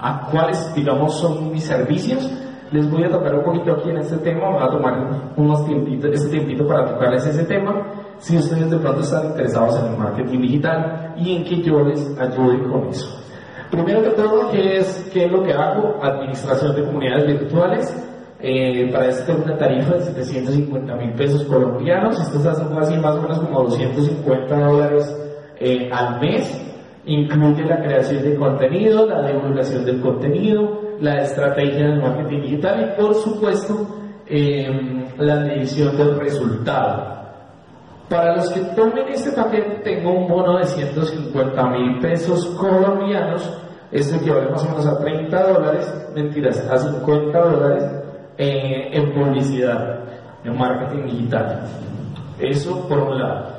¿A 0.00 0.28
cuáles, 0.32 0.74
digamos, 0.74 1.20
son 1.20 1.52
mis 1.52 1.62
servicios? 1.62 2.28
Les 2.72 2.88
voy 2.88 3.02
a 3.02 3.10
tocar 3.10 3.34
un 3.34 3.42
poquito 3.42 3.72
aquí 3.72 3.90
en 3.90 3.98
este 3.98 4.16
tema, 4.18 4.48
voy 4.48 4.62
a 4.62 4.68
tomar 4.68 5.32
unos 5.36 5.66
tiempitos, 5.66 6.12
este 6.12 6.28
tiempito 6.28 6.66
para 6.68 6.86
tocarles 6.86 7.26
ese 7.26 7.44
tema, 7.44 7.84
si 8.18 8.36
ustedes 8.36 8.70
de 8.70 8.78
pronto 8.78 9.00
están 9.00 9.26
interesados 9.26 9.80
en 9.80 9.92
el 9.92 9.98
marketing 9.98 10.40
digital 10.40 11.14
y 11.16 11.36
en 11.36 11.44
que 11.44 11.62
yo 11.62 11.80
les 11.80 12.16
ayude 12.18 12.62
con 12.70 12.86
eso. 12.86 13.20
Primero 13.70 14.02
que 14.02 14.10
todo, 14.10 14.50
¿qué 14.50 14.78
es, 14.78 15.10
qué 15.12 15.24
es 15.24 15.32
lo 15.32 15.42
que 15.42 15.52
hago? 15.52 15.98
Administración 16.02 16.74
de 16.76 16.84
comunidades 16.84 17.26
virtuales. 17.26 18.06
Eh, 18.42 18.88
para 18.90 19.08
esto 19.08 19.36
una 19.44 19.56
tarifa 19.58 19.94
de 19.94 20.02
750 20.02 20.96
mil 20.96 21.12
pesos 21.12 21.44
colombianos, 21.44 22.18
esto 22.18 22.38
es 22.38 22.46
así 22.46 22.96
más 22.96 23.16
o 23.16 23.22
menos 23.22 23.38
como 23.40 23.64
250 23.64 24.58
dólares 24.58 25.16
eh, 25.58 25.90
al 25.92 26.20
mes. 26.20 26.69
Incluye 27.06 27.64
la 27.64 27.82
creación 27.82 28.22
de 28.22 28.36
contenido, 28.36 29.06
la 29.06 29.26
divulgación 29.26 29.84
del 29.84 30.00
contenido, 30.00 30.80
la 31.00 31.22
estrategia 31.22 31.88
del 31.88 32.02
marketing 32.02 32.42
digital 32.42 32.92
y 32.92 33.00
por 33.00 33.14
supuesto 33.14 33.86
em, 34.26 35.06
la 35.18 35.36
medición 35.36 35.96
del 35.96 36.18
resultado. 36.20 37.20
Para 38.08 38.36
los 38.36 38.50
que 38.50 38.60
tomen 38.74 39.08
este 39.08 39.30
paquete 39.32 39.80
tengo 39.84 40.10
un 40.12 40.28
bono 40.28 40.58
de 40.58 40.66
150 40.66 41.66
mil 41.70 42.00
pesos 42.00 42.44
colombianos, 42.58 43.48
esto 43.92 44.16
equivale 44.16 44.50
más 44.50 44.64
o 44.64 44.68
menos 44.68 44.86
a 44.86 44.98
30 44.98 45.52
dólares, 45.52 46.10
mentiras, 46.14 46.58
a 46.68 46.76
50 46.76 47.38
dólares 47.38 47.84
eh, 48.36 48.90
en 48.92 49.12
publicidad, 49.14 50.00
en 50.44 50.58
marketing 50.58 51.04
digital. 51.04 51.60
Eso 52.38 52.88
por 52.88 52.98
un 52.98 53.18
lado. 53.18 53.49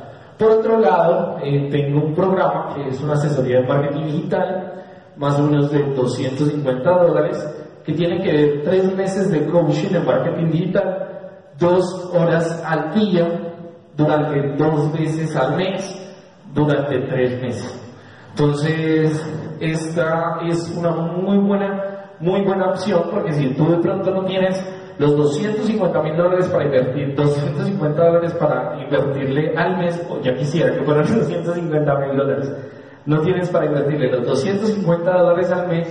Por 0.41 0.53
otro 0.53 0.79
lado, 0.79 1.37
eh, 1.43 1.69
tengo 1.69 2.03
un 2.03 2.15
programa 2.15 2.73
que 2.73 2.87
es 2.87 2.99
una 2.99 3.13
asesoría 3.13 3.61
de 3.61 3.67
marketing 3.67 4.05
digital 4.05 4.73
más 5.15 5.37
o 5.39 5.43
menos 5.43 5.71
de 5.71 5.83
250 5.93 6.89
dólares, 6.89 7.37
que 7.85 7.93
tiene 7.93 8.23
que 8.23 8.31
ver 8.31 8.63
tres 8.63 8.95
meses 8.95 9.29
de 9.29 9.45
coaching 9.45 9.93
en 9.93 10.03
marketing 10.03 10.49
digital, 10.49 11.09
dos 11.59 12.09
horas 12.15 12.59
al 12.65 12.91
día, 12.95 13.53
durante 13.95 14.55
dos 14.57 14.91
veces 14.93 15.35
al 15.35 15.57
mes, 15.57 16.11
durante 16.55 16.97
tres 17.01 17.39
meses. 17.39 17.93
Entonces, 18.31 19.23
esta 19.59 20.39
es 20.47 20.75
una 20.75 20.89
muy 20.89 21.37
buena, 21.37 22.15
muy 22.19 22.41
buena 22.41 22.71
opción, 22.71 23.03
porque 23.11 23.33
si 23.33 23.49
tú 23.49 23.69
de 23.69 23.77
pronto 23.77 24.09
no 24.09 24.25
tienes 24.25 24.59
los 25.01 25.17
250 25.17 26.03
mil 26.03 26.15
dólares 26.15 26.47
para 26.49 26.65
invertir, 26.65 27.15
250 27.15 28.05
dólares 28.05 28.33
para 28.35 28.83
invertirle 28.83 29.57
al 29.57 29.79
mes, 29.79 29.99
o 30.07 30.21
ya 30.21 30.35
quisiera 30.35 30.75
que 30.75 30.83
fueran 30.83 31.03
250 31.19 31.95
mil 31.95 32.17
dólares, 32.17 32.53
no 33.07 33.19
tienes 33.21 33.49
para 33.49 33.65
invertirle 33.65 34.11
los 34.11 34.27
250 34.27 35.11
dólares 35.11 35.51
al 35.51 35.67
mes, 35.69 35.87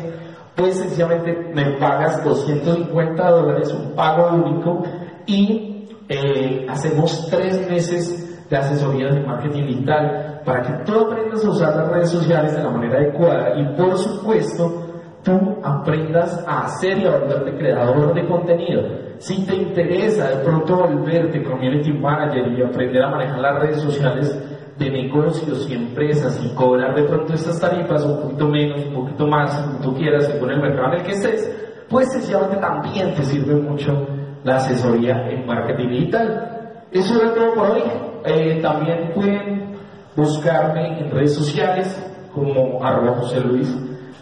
pues 0.54 0.76
sencillamente 0.78 1.36
me 1.52 1.72
pagas 1.80 2.22
250 2.22 3.30
dólares, 3.30 3.72
un 3.72 3.96
pago 3.96 4.32
único, 4.32 4.84
y 5.26 5.88
eh, 6.08 6.66
hacemos 6.68 7.28
tres 7.30 7.68
meses 7.68 8.48
de 8.48 8.56
asesoría 8.56 9.08
de 9.08 9.26
marketing 9.26 9.66
digital 9.66 10.40
para 10.44 10.62
que 10.62 10.84
tú 10.84 11.00
aprendas 11.00 11.44
a 11.44 11.50
usar 11.50 11.74
las 11.74 11.88
redes 11.88 12.10
sociales 12.10 12.54
de 12.54 12.62
la 12.62 12.70
manera 12.70 12.98
adecuada 12.98 13.58
y 13.58 13.76
por 13.76 13.98
supuesto 13.98 14.79
tú 15.22 15.58
aprendas 15.62 16.44
a 16.46 16.68
ser 16.68 16.98
y 16.98 17.06
a 17.06 17.18
volverte 17.18 17.56
creador 17.56 18.14
de 18.14 18.26
contenido. 18.26 18.82
Si 19.18 19.44
te 19.44 19.54
interesa 19.54 20.28
de 20.28 20.44
pronto 20.44 20.76
volverte 20.76 21.42
community 21.42 21.92
manager 21.92 22.52
y 22.52 22.62
aprender 22.62 23.02
a 23.02 23.10
manejar 23.10 23.38
las 23.38 23.60
redes 23.60 23.80
sociales, 23.82 24.36
de 24.80 24.90
negocios 24.90 25.68
y 25.68 25.74
empresas 25.74 26.42
y 26.42 26.54
cobrar 26.54 26.94
de 26.94 27.02
pronto 27.02 27.34
estas 27.34 27.60
tarifas 27.60 28.02
un 28.02 28.22
poquito 28.22 28.48
menos, 28.48 28.86
un 28.86 28.94
poquito 28.94 29.26
más, 29.26 29.54
como 29.60 29.78
tú 29.80 29.94
quieras, 29.94 30.26
según 30.26 30.50
el 30.52 30.62
mercado 30.62 30.94
en 30.94 31.00
el 31.00 31.02
que 31.04 31.12
estés, 31.12 31.84
pues 31.90 32.10
sencillamente 32.10 32.56
también 32.56 33.14
te 33.14 33.22
sirve 33.22 33.56
mucho 33.56 34.06
la 34.42 34.56
asesoría 34.56 35.28
en 35.28 35.46
marketing 35.46 35.88
digital. 35.90 36.84
Eso 36.90 37.20
era 37.20 37.34
todo 37.34 37.54
por 37.54 37.70
hoy. 37.72 37.82
Eh, 38.24 38.58
también 38.62 39.12
pueden 39.14 39.74
buscarme 40.16 40.98
en 40.98 41.10
redes 41.10 41.34
sociales 41.34 42.02
como 42.32 42.82
arroba 42.82 43.16
José 43.18 43.40
Luis, 43.40 43.76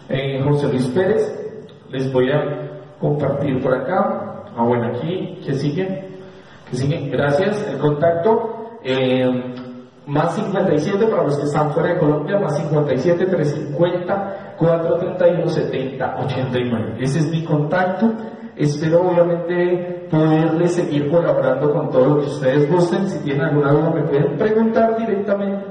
eh, 0.09 0.41
José 0.43 0.67
Luis 0.67 0.87
Pérez. 0.87 1.35
Les 1.89 2.11
voy 2.11 2.31
a 2.31 2.95
compartir 2.99 3.61
por 3.61 3.73
acá. 3.73 4.43
Ah, 4.55 4.63
bueno, 4.63 4.87
aquí, 4.87 5.39
que 5.45 5.53
siguen? 5.53 6.09
que 6.69 6.75
siguen? 6.75 7.11
Gracias. 7.11 7.67
El 7.71 7.79
contacto. 7.79 8.77
Eh, 8.83 9.55
más 10.09 10.33
57 10.35 11.05
para 11.05 11.23
los 11.23 11.37
que 11.37 11.43
están 11.43 11.71
fuera 11.71 11.89
de 11.89 11.99
Colombia, 11.99 12.39
más 12.39 12.57
57 12.57 13.25
350 13.27 14.55
431 14.57 15.49
70 15.49 16.15
89. 16.23 16.97
Ese 16.99 17.19
es 17.19 17.29
mi 17.29 17.43
contacto. 17.43 18.11
Espero 18.55 19.07
obviamente 19.07 20.07
poderles 20.09 20.73
seguir 20.73 21.09
colaborando 21.09 21.71
con 21.71 21.91
todo 21.91 22.15
lo 22.15 22.21
que 22.21 22.27
ustedes 22.27 22.69
gusten. 22.69 23.07
Si 23.07 23.19
tienen 23.23 23.43
alguna 23.43 23.71
duda 23.71 23.91
me 23.91 24.03
pueden 24.03 24.37
preguntar 24.37 24.97
directamente 24.97 25.65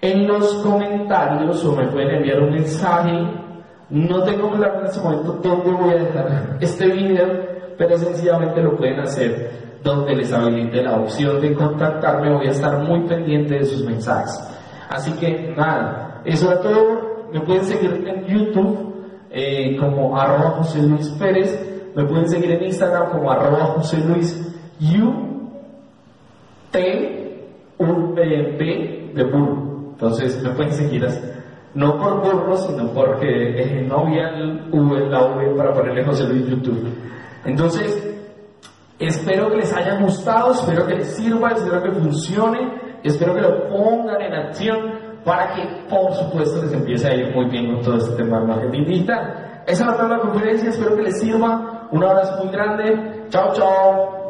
en 0.00 0.28
los 0.28 0.54
comentarios 0.62 1.64
o 1.64 1.74
me 1.74 1.88
pueden 1.88 2.16
enviar 2.16 2.40
un 2.40 2.50
mensaje. 2.50 3.45
No 3.90 4.22
tengo 4.24 4.50
claro 4.52 4.80
en 4.80 4.86
este 4.86 5.00
momento 5.00 5.38
dónde 5.42 5.70
voy 5.70 5.90
a 5.90 5.96
dejar 5.96 6.58
este 6.60 6.86
video, 6.88 7.26
pero 7.78 7.96
sencillamente 7.96 8.60
lo 8.62 8.76
pueden 8.76 9.00
hacer 9.00 9.78
donde 9.82 10.16
les 10.16 10.32
habilite 10.32 10.82
la 10.82 10.96
opción 10.96 11.40
de 11.40 11.54
contactarme, 11.54 12.34
voy 12.34 12.48
a 12.48 12.50
estar 12.50 12.78
muy 12.82 13.06
pendiente 13.06 13.54
de 13.54 13.64
sus 13.64 13.84
mensajes. 13.84 14.42
Así 14.88 15.12
que 15.12 15.54
nada, 15.56 16.22
eso 16.24 16.52
es 16.52 16.60
todo. 16.60 17.28
Me 17.32 17.40
pueden 17.40 17.64
seguir 17.64 18.04
en 18.06 18.24
YouTube 18.24 18.94
eh, 19.30 19.76
como 19.78 20.18
arroba 20.18 20.50
José 20.58 20.82
Luis 20.82 21.08
Pérez, 21.10 21.92
me 21.94 22.04
pueden 22.04 22.28
seguir 22.28 22.50
en 22.52 22.64
Instagram 22.64 23.10
como 23.10 23.30
arroba 23.30 23.66
José 23.76 23.98
Luis 23.98 24.54
U 24.80 25.26
de 29.16 29.24
burro. 29.24 29.90
Entonces 29.92 30.42
me 30.42 30.50
pueden 30.50 30.72
seguir 30.72 31.04
así. 31.04 31.20
No 31.76 31.96
por 31.98 32.20
burro, 32.22 32.56
sino 32.56 32.88
porque 32.88 33.88
había 33.90 34.28
el 34.30 34.68
V, 34.72 35.08
la 35.08 35.24
V 35.26 35.54
para 35.56 35.72
ponerle 35.72 36.04
José 36.04 36.24
Luis 36.24 36.48
YouTube. 36.48 36.88
Entonces, 37.44 38.16
Espero 38.98 39.50
que 39.50 39.56
les 39.56 39.72
haya 39.74 40.00
gustado, 40.00 40.52
espero 40.52 40.86
que 40.86 40.94
les 40.94 41.14
sirva, 41.16 41.50
espero 41.50 41.82
que 41.82 41.92
funcione, 41.92 42.98
espero 43.02 43.34
que 43.34 43.42
lo 43.42 43.68
pongan 43.68 44.22
en 44.22 44.32
acción 44.32 44.78
para 45.22 45.54
que, 45.54 45.62
por 45.90 46.14
supuesto, 46.14 46.62
les 46.62 46.72
empiece 46.72 47.06
a 47.08 47.14
ir 47.14 47.34
muy 47.34 47.44
bien 47.50 47.74
con 47.74 47.82
todo 47.82 47.96
este 47.98 48.16
tema 48.16 48.40
de 48.40 48.46
marketing 48.46 48.84
digital. 48.86 49.62
Esa 49.66 49.90
es 49.90 50.08
la 50.08 50.18
conferencia, 50.18 50.70
espero 50.70 50.96
que 50.96 51.02
les 51.02 51.20
sirva. 51.20 51.88
Un 51.90 52.04
abrazo 52.04 52.42
muy 52.42 52.52
grande. 52.52 53.26
Chao, 53.28 53.52
chao. 53.52 54.25